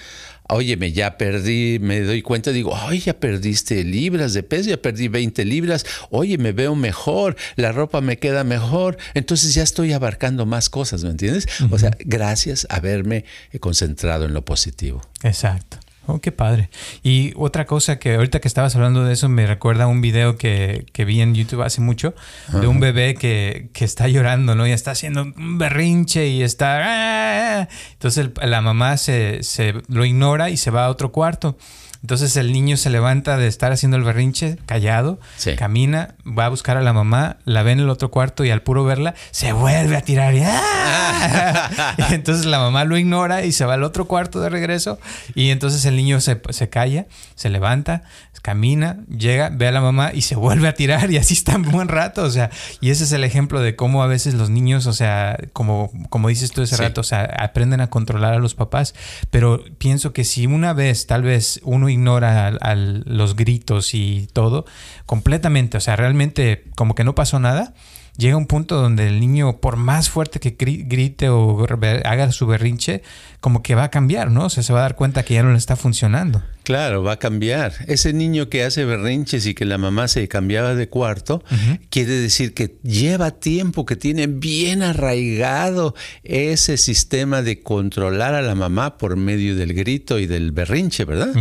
óyeme, 0.50 0.92
ya 0.92 1.18
perdí, 1.18 1.80
me 1.80 2.02
doy 2.02 2.22
cuenta, 2.22 2.52
digo, 2.52 2.76
ay, 2.76 3.00
ya 3.00 3.14
perdiste 3.20 3.84
libras 3.84 4.34
de 4.34 4.44
peso, 4.44 4.70
ya 4.70 4.82
perdí 4.82 5.08
20 5.08 5.46
libras, 5.46 5.86
oye, 6.10 6.38
me 6.38 6.52
veo 6.52 6.76
mejor, 6.76 7.36
la 7.56 7.72
ropa 7.72 8.02
me 8.02 8.18
queda 8.18 8.44
mejor, 8.44 8.98
entonces 9.14 9.54
ya 9.54 9.64
estoy 9.64 9.94
abarcando 9.94 10.46
más 10.46 10.70
cosas, 10.70 11.04
¿me 11.04 11.12
entiendes? 11.12 11.46
Uh 11.60 11.66
-huh. 11.66 11.74
O 11.74 11.80
sea, 11.80 11.92
gracias 12.00 12.68
a 12.70 12.78
haberme 12.78 13.26
concentrado 13.60 14.26
en 14.26 14.34
lo 14.34 14.44
positivo. 14.44 15.02
Exacto. 15.24 15.78
Oh, 16.10 16.20
qué 16.20 16.32
padre. 16.32 16.72
Y 17.04 17.34
otra 17.36 17.68
cosa 17.68 18.00
que 18.00 18.16
ahorita 18.16 18.40
que 18.40 18.48
estabas 18.48 18.76
hablando 18.76 19.04
de 19.04 19.14
eso 19.14 19.30
me 19.30 19.46
recuerda 19.46 19.86
un 19.86 20.02
video 20.02 20.38
que, 20.38 20.88
que 20.92 21.06
vi 21.06 21.22
en 21.22 21.36
YouTube 21.36 21.62
hace 21.62 21.82
mucho 21.82 22.16
de 22.52 22.66
un 22.66 22.80
bebé 22.80 23.14
que, 23.14 23.70
que, 23.74 23.86
está 23.86 24.08
llorando, 24.08 24.56
¿no? 24.56 24.66
Y 24.66 24.72
está 24.72 24.92
haciendo 24.92 25.22
un 25.22 25.60
berrinche 25.60 26.28
y 26.28 26.42
está... 26.42 26.80
¡Ah! 27.62 27.68
Entonces 27.94 28.26
el, 28.42 28.50
la 28.50 28.62
mamá 28.62 28.98
se, 28.98 29.44
se 29.44 29.76
lo 29.88 30.04
ignora 30.04 30.50
y 30.50 30.58
se 30.58 30.72
va 30.72 30.86
a 30.86 30.90
otro 30.90 31.12
cuarto. 31.12 31.58
Entonces 32.02 32.38
el 32.38 32.54
niño 32.54 32.78
se 32.78 32.90
levanta 32.90 33.38
de 33.38 33.48
estar 33.48 33.72
haciendo 33.72 33.98
el 33.98 34.04
berrinche, 34.04 34.58
callado, 34.66 35.20
sí. 35.38 35.56
camina, 35.56 36.16
va 36.26 36.46
a 36.46 36.50
buscar 36.50 36.78
a 36.78 36.82
la 36.82 36.94
mamá, 36.94 37.38
la 37.46 37.62
ve 37.64 37.74
en 37.74 37.80
el 37.80 37.90
otro 37.90 38.10
cuarto 38.10 38.46
y 38.46 38.52
al 38.52 38.62
puro 38.62 38.86
verla 38.86 39.16
se 39.32 39.52
vuelve 39.52 39.98
a 39.98 40.02
tirar. 40.02 40.34
Y, 40.34 40.42
¡ah! 40.46 41.96
entonces 42.12 42.46
la 42.46 42.60
mamá 42.60 42.86
lo 42.86 42.98
ignora 42.98 43.44
y 43.44 43.52
se 43.52 43.66
va 43.66 43.74
al 43.74 43.84
otro 43.84 44.06
cuarto 44.06 44.40
de 44.40 44.50
regreso 44.50 44.98
y 45.36 45.50
entonces 45.50 45.84
el 45.86 45.98
niño 45.98 46.22
se, 46.22 46.42
se 46.50 46.70
calla, 46.70 47.08
se 47.36 47.50
levanta, 47.50 48.04
camina, 48.42 49.00
llega, 49.10 49.50
ve 49.50 49.68
a 49.68 49.72
la 49.72 49.82
mamá 49.82 50.12
y 50.14 50.22
se 50.22 50.36
vuelve 50.36 50.68
a 50.68 50.74
tirar 50.74 51.12
y 51.12 51.18
así 51.18 51.34
está 51.34 51.58
un 51.58 51.64
buen 51.64 51.88
rato, 51.88 52.24
o 52.24 52.30
sea, 52.30 52.50
y 52.80 52.90
ese 52.90 53.04
es 53.04 53.12
el 53.12 53.24
ejemplo 53.24 53.62
de 53.62 53.76
cómo 53.76 54.04
a 54.04 54.08
veces 54.08 54.34
los 54.34 54.50
niños, 54.50 54.88
o 54.88 54.94
sea, 54.94 55.38
como, 55.54 55.92
como 56.10 56.30
dices 56.30 56.52
tú 56.52 56.62
ese 56.62 56.78
rato, 56.78 57.02
o 57.02 57.04
sea, 57.04 57.24
aprenden 57.24 57.82
a 57.82 57.90
controlar 57.90 58.34
a 58.34 58.40
los 58.40 58.56
papás, 58.56 58.96
pero 59.30 59.64
pienso 59.78 60.14
que 60.14 60.24
si 60.24 60.46
una 60.46 60.74
vez 60.74 61.06
tal 61.06 61.24
vez 61.24 61.60
uno 61.64 61.89
ignora 61.90 62.48
a 62.48 62.76
los 62.76 63.36
gritos 63.36 63.94
y 63.94 64.28
todo 64.34 64.66
completamente, 65.06 65.78
o 65.78 65.82
sea, 65.82 65.96
realmente 65.96 66.66
como 66.76 66.96
que 66.96 67.04
no 67.04 67.16
pasó 67.16 67.40
nada, 67.40 67.74
llega 68.18 68.38
un 68.38 68.48
punto 68.48 68.76
donde 68.82 69.08
el 69.08 69.20
niño, 69.20 69.58
por 69.58 69.76
más 69.76 70.10
fuerte 70.10 70.40
que 70.40 70.56
grite 70.60 71.30
o 71.30 71.66
haga 72.06 72.32
su 72.32 72.48
berrinche, 72.48 73.02
como 73.40 73.64
que 73.64 73.76
va 73.76 73.86
a 73.86 73.90
cambiar, 73.90 74.32
¿no? 74.32 74.46
O 74.46 74.50
sea, 74.50 74.64
se 74.64 74.74
va 74.74 74.80
a 74.80 74.84
dar 74.84 74.96
cuenta 74.96 75.24
que 75.24 75.36
ya 75.36 75.44
no 75.44 75.52
le 75.52 75.58
está 75.58 75.76
funcionando. 75.76 76.44
Claro, 76.64 77.02
va 77.02 77.14
a 77.14 77.18
cambiar. 77.18 77.74
Ese 77.88 78.14
niño 78.14 78.50
que 78.50 78.64
hace 78.64 78.86
berrinches 78.86 79.46
y 79.48 79.56
que 79.56 79.66
la 79.66 79.80
mamá 79.80 80.08
se 80.08 80.28
cambiaba 80.28 80.76
de 80.76 80.88
cuarto, 80.88 81.44
quiere 81.90 82.12
decir 82.12 82.54
que 82.54 82.76
lleva 82.84 83.32
tiempo, 83.32 83.86
que 83.86 83.96
tiene 83.96 84.28
bien 84.28 84.84
arraigado 84.84 85.96
ese 86.24 86.78
sistema 86.78 87.42
de 87.42 87.62
controlar 87.64 88.36
a 88.36 88.42
la 88.42 88.54
mamá 88.54 88.98
por 88.98 89.16
medio 89.16 89.56
del 89.56 89.74
grito 89.74 90.20
y 90.20 90.28
del 90.28 90.52
berrinche, 90.52 91.06
¿verdad? 91.06 91.34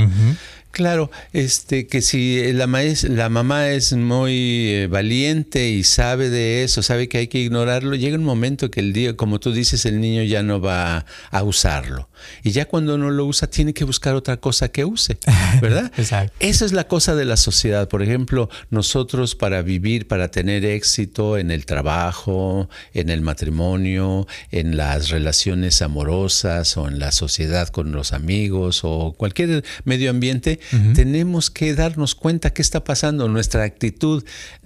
Claro, 0.71 1.11
este, 1.33 1.87
que 1.87 2.03
si 2.03 2.53
la, 2.53 2.67
la 2.67 3.29
mamá 3.29 3.69
es 3.71 3.95
muy 3.95 4.69
eh, 4.69 4.87
valiente 4.87 5.69
y 5.71 5.83
sabe 5.83 6.31
de 6.31 6.63
eso, 6.63 6.83
sabe 6.83 7.09
que 7.09 7.19
hay 7.19 7.29
que 7.29 7.39
ignorarlo, 7.39 7.97
llega 7.97 8.17
un 8.17 8.25
momento 8.25 8.71
que 8.71 8.81
el 8.81 8.93
día, 8.93 9.17
como 9.17 9.41
tú 9.41 9.53
dices, 9.53 9.87
el 9.87 10.01
niño 10.01 10.23
ya 10.23 10.43
no 10.43 10.61
va 10.61 11.05
a 11.31 11.43
usarlo. 11.43 12.09
Y 12.43 12.51
ya 12.51 12.67
cuando 12.67 12.99
no 12.99 13.11
lo 13.11 13.25
usa, 13.25 13.49
tiene 13.49 13.75
que 13.75 13.85
buscar 13.85 14.15
otra 14.15 14.39
cosa 14.39 14.69
que 14.69 14.85
use, 14.85 15.19
¿verdad? 15.63 15.91
Exacto. 15.97 16.35
Esa 16.41 16.65
es 16.65 16.73
la 16.73 16.87
cosa 16.87 17.15
de 17.15 17.25
la 17.25 17.37
sociedad. 17.37 17.89
Por 17.89 18.03
ejemplo, 18.03 18.49
nosotros 18.71 19.35
para 19.35 19.63
vivir, 19.63 20.07
para 20.07 20.31
tener 20.31 20.65
éxito 20.65 21.39
en 21.39 21.51
el 21.51 21.67
trabajo, 21.67 22.69
en 22.95 23.09
el 23.09 23.21
matrimonio, 23.21 24.27
en 24.51 24.77
las 24.77 25.09
relaciones 25.11 25.83
amorosas 25.83 26.77
o 26.77 26.89
en 26.89 26.99
la 26.99 27.13
sociedad 27.13 27.69
con 27.69 27.93
los 27.93 28.13
amigos 28.13 28.81
o 28.85 29.15
cualquier 29.17 29.65
medio 29.85 30.11
ambiente, 30.11 30.61
tenemos 30.95 31.51
que 31.51 31.75
darnos 31.75 32.15
cuenta 32.15 32.51
qué 32.51 32.63
está 32.63 32.85
pasando. 32.85 33.29
Nuestra 33.29 33.65
actitud 33.65 34.25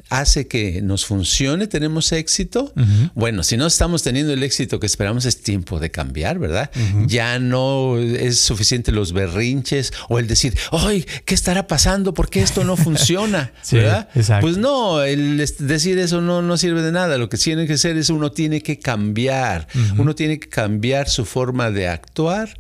hace 0.09 0.47
que 0.47 0.83
nos 0.83 1.07
funcione, 1.07 1.67
tenemos 1.67 2.13
éxito. 2.13 2.73
Bueno, 3.15 3.43
si 3.43 3.57
no 3.57 3.67
estamos 3.67 4.03
teniendo 4.03 4.33
el 4.33 4.43
éxito 4.43 4.79
que 4.79 4.87
esperamos, 4.87 5.25
es 5.25 5.41
tiempo 5.43 5.81
de 5.81 5.91
cambiar, 5.91 6.39
¿verdad? 6.39 6.71
Ya 7.07 7.39
no 7.39 7.99
es 7.99 8.39
suficiente 8.39 8.93
los 8.93 9.13
berrinches 9.13 9.93
o 10.09 10.19
el 10.19 10.27
decir, 10.27 10.57
¡ay! 10.71 11.07
¿Qué 11.25 11.35
estará 11.35 11.67
pasando? 11.67 12.15
¿Por 12.15 12.29
qué 12.29 12.43
esto 12.43 12.65
no 12.65 12.77
funciona? 12.77 13.53
¿Verdad? 13.71 14.09
Pues 14.41 14.59
no, 14.59 15.03
el 15.03 15.39
decir 15.59 15.99
eso 15.99 16.21
no, 16.21 16.43
no 16.43 16.57
sirve 16.57 16.83
de 16.83 16.93
nada. 16.93 17.17
Lo 17.17 17.29
que 17.29 17.39
tiene 17.39 17.67
que 17.67 17.79
ser 17.79 17.97
es 17.97 18.11
uno 18.11 18.33
tiene 18.33 18.61
que 18.61 18.79
cambiar. 18.79 19.67
Uno 19.97 20.15
tiene 20.15 20.39
que 20.39 20.49
cambiar 20.49 21.09
su 21.09 21.25
forma 21.25 21.71
de 21.71 21.89
actuar 21.89 22.59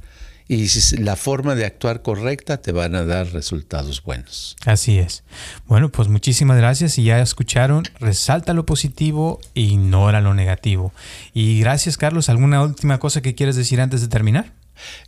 y 0.49 0.69
la 0.99 1.17
forma 1.17 1.55
de 1.55 1.65
actuar 1.65 2.03
correcta 2.03 2.59
te 2.59 2.73
van 2.73 2.95
a 2.95 3.05
dar 3.05 3.33
resultados 3.33 4.03
buenos. 4.03 4.57
Así 4.65 4.99
es. 4.99 5.25
Bueno, 5.67 5.91
pues 5.91 6.09
muchísimas 6.09 6.57
gracias 6.57 6.99
y 6.99 7.05
ya 7.05 7.21
escucharon, 7.21 7.85
resalta 8.01 8.53
lo 8.53 8.67
positivo 8.67 9.41
e 9.55 9.63
ignora 9.63 10.21
lo 10.21 10.35
negativo. 10.35 10.93
Y 11.33 11.61
gracias 11.61 11.97
Carlos, 11.97 12.29
¿alguna 12.29 12.63
última 12.63 12.99
cosa 12.99 13.23
que 13.23 13.35
quieres 13.35 13.57
decir 13.57 13.81
antes 13.81 14.01
de 14.01 14.09
terminar? 14.09 14.53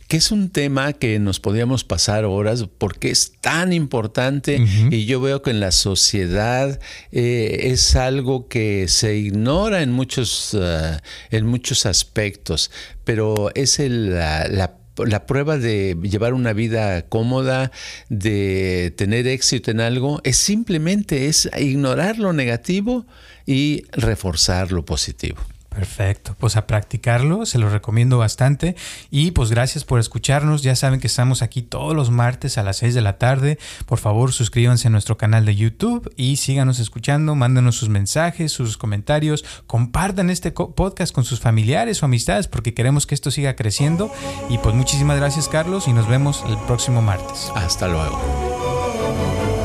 que 0.07 0.17
es 0.17 0.31
un 0.31 0.49
tema 0.49 0.93
que 0.93 1.19
nos 1.19 1.39
podíamos 1.39 1.83
pasar 1.83 2.25
horas 2.25 2.65
porque 2.77 3.09
es 3.09 3.33
tan 3.41 3.73
importante 3.73 4.63
y 4.91 5.05
yo 5.05 5.19
veo 5.19 5.41
que 5.41 5.51
en 5.51 5.59
la 5.59 5.71
sociedad 5.71 6.79
eh, 7.11 7.59
es 7.63 7.95
algo 7.95 8.47
que 8.47 8.87
se 8.87 9.17
ignora 9.17 9.81
en 9.81 9.91
muchos, 9.91 10.53
uh, 10.53 10.97
en 11.31 11.45
muchos 11.45 11.85
aspectos, 11.85 12.71
pero 13.03 13.49
es 13.55 13.79
el, 13.79 14.13
la, 14.13 14.47
la 14.47 14.77
la 14.97 15.25
prueba 15.25 15.57
de 15.57 15.97
llevar 16.01 16.33
una 16.33 16.53
vida 16.53 17.03
cómoda, 17.03 17.71
de 18.09 18.93
tener 18.97 19.27
éxito 19.27 19.71
en 19.71 19.81
algo, 19.81 20.21
es 20.23 20.37
simplemente 20.37 21.27
es 21.27 21.49
ignorar 21.57 22.17
lo 22.17 22.33
negativo 22.33 23.05
y 23.45 23.83
reforzar 23.91 24.71
lo 24.71 24.85
positivo. 24.85 25.37
Perfecto, 25.75 26.37
pues 26.39 26.55
a 26.55 26.67
practicarlo, 26.67 27.45
se 27.45 27.59
lo 27.59 27.69
recomiendo 27.69 28.17
bastante. 28.17 28.77
Y 29.11 29.31
pues 29.31 29.49
gracias 29.49 29.83
por 29.83 29.99
escucharnos, 29.99 30.63
ya 30.63 30.73
saben 30.77 31.01
que 31.01 31.07
estamos 31.07 31.41
aquí 31.41 31.61
todos 31.61 31.93
los 31.93 32.11
martes 32.11 32.57
a 32.57 32.63
las 32.63 32.77
6 32.77 32.95
de 32.95 33.01
la 33.01 33.17
tarde, 33.17 33.59
por 33.85 33.99
favor 33.99 34.31
suscríbanse 34.31 34.87
a 34.87 34.91
nuestro 34.91 35.17
canal 35.17 35.43
de 35.45 35.53
YouTube 35.53 36.09
y 36.15 36.37
síganos 36.37 36.79
escuchando, 36.79 37.35
mándenos 37.35 37.75
sus 37.75 37.89
mensajes, 37.89 38.53
sus 38.53 38.77
comentarios, 38.77 39.43
compartan 39.67 40.29
este 40.29 40.51
podcast 40.51 41.13
con 41.13 41.25
sus 41.25 41.41
familiares 41.41 42.01
o 42.01 42.05
amistades 42.05 42.47
porque 42.47 42.73
queremos 42.73 43.05
que 43.05 43.15
esto 43.15 43.29
siga 43.29 43.57
creciendo. 43.57 44.09
Y 44.49 44.59
pues 44.59 44.73
muchísimas 44.75 45.17
gracias 45.17 45.49
Carlos 45.49 45.89
y 45.89 45.93
nos 45.93 46.07
vemos 46.07 46.41
el 46.47 46.57
próximo 46.67 47.01
martes. 47.01 47.51
Hasta 47.53 47.89
luego. 47.89 49.64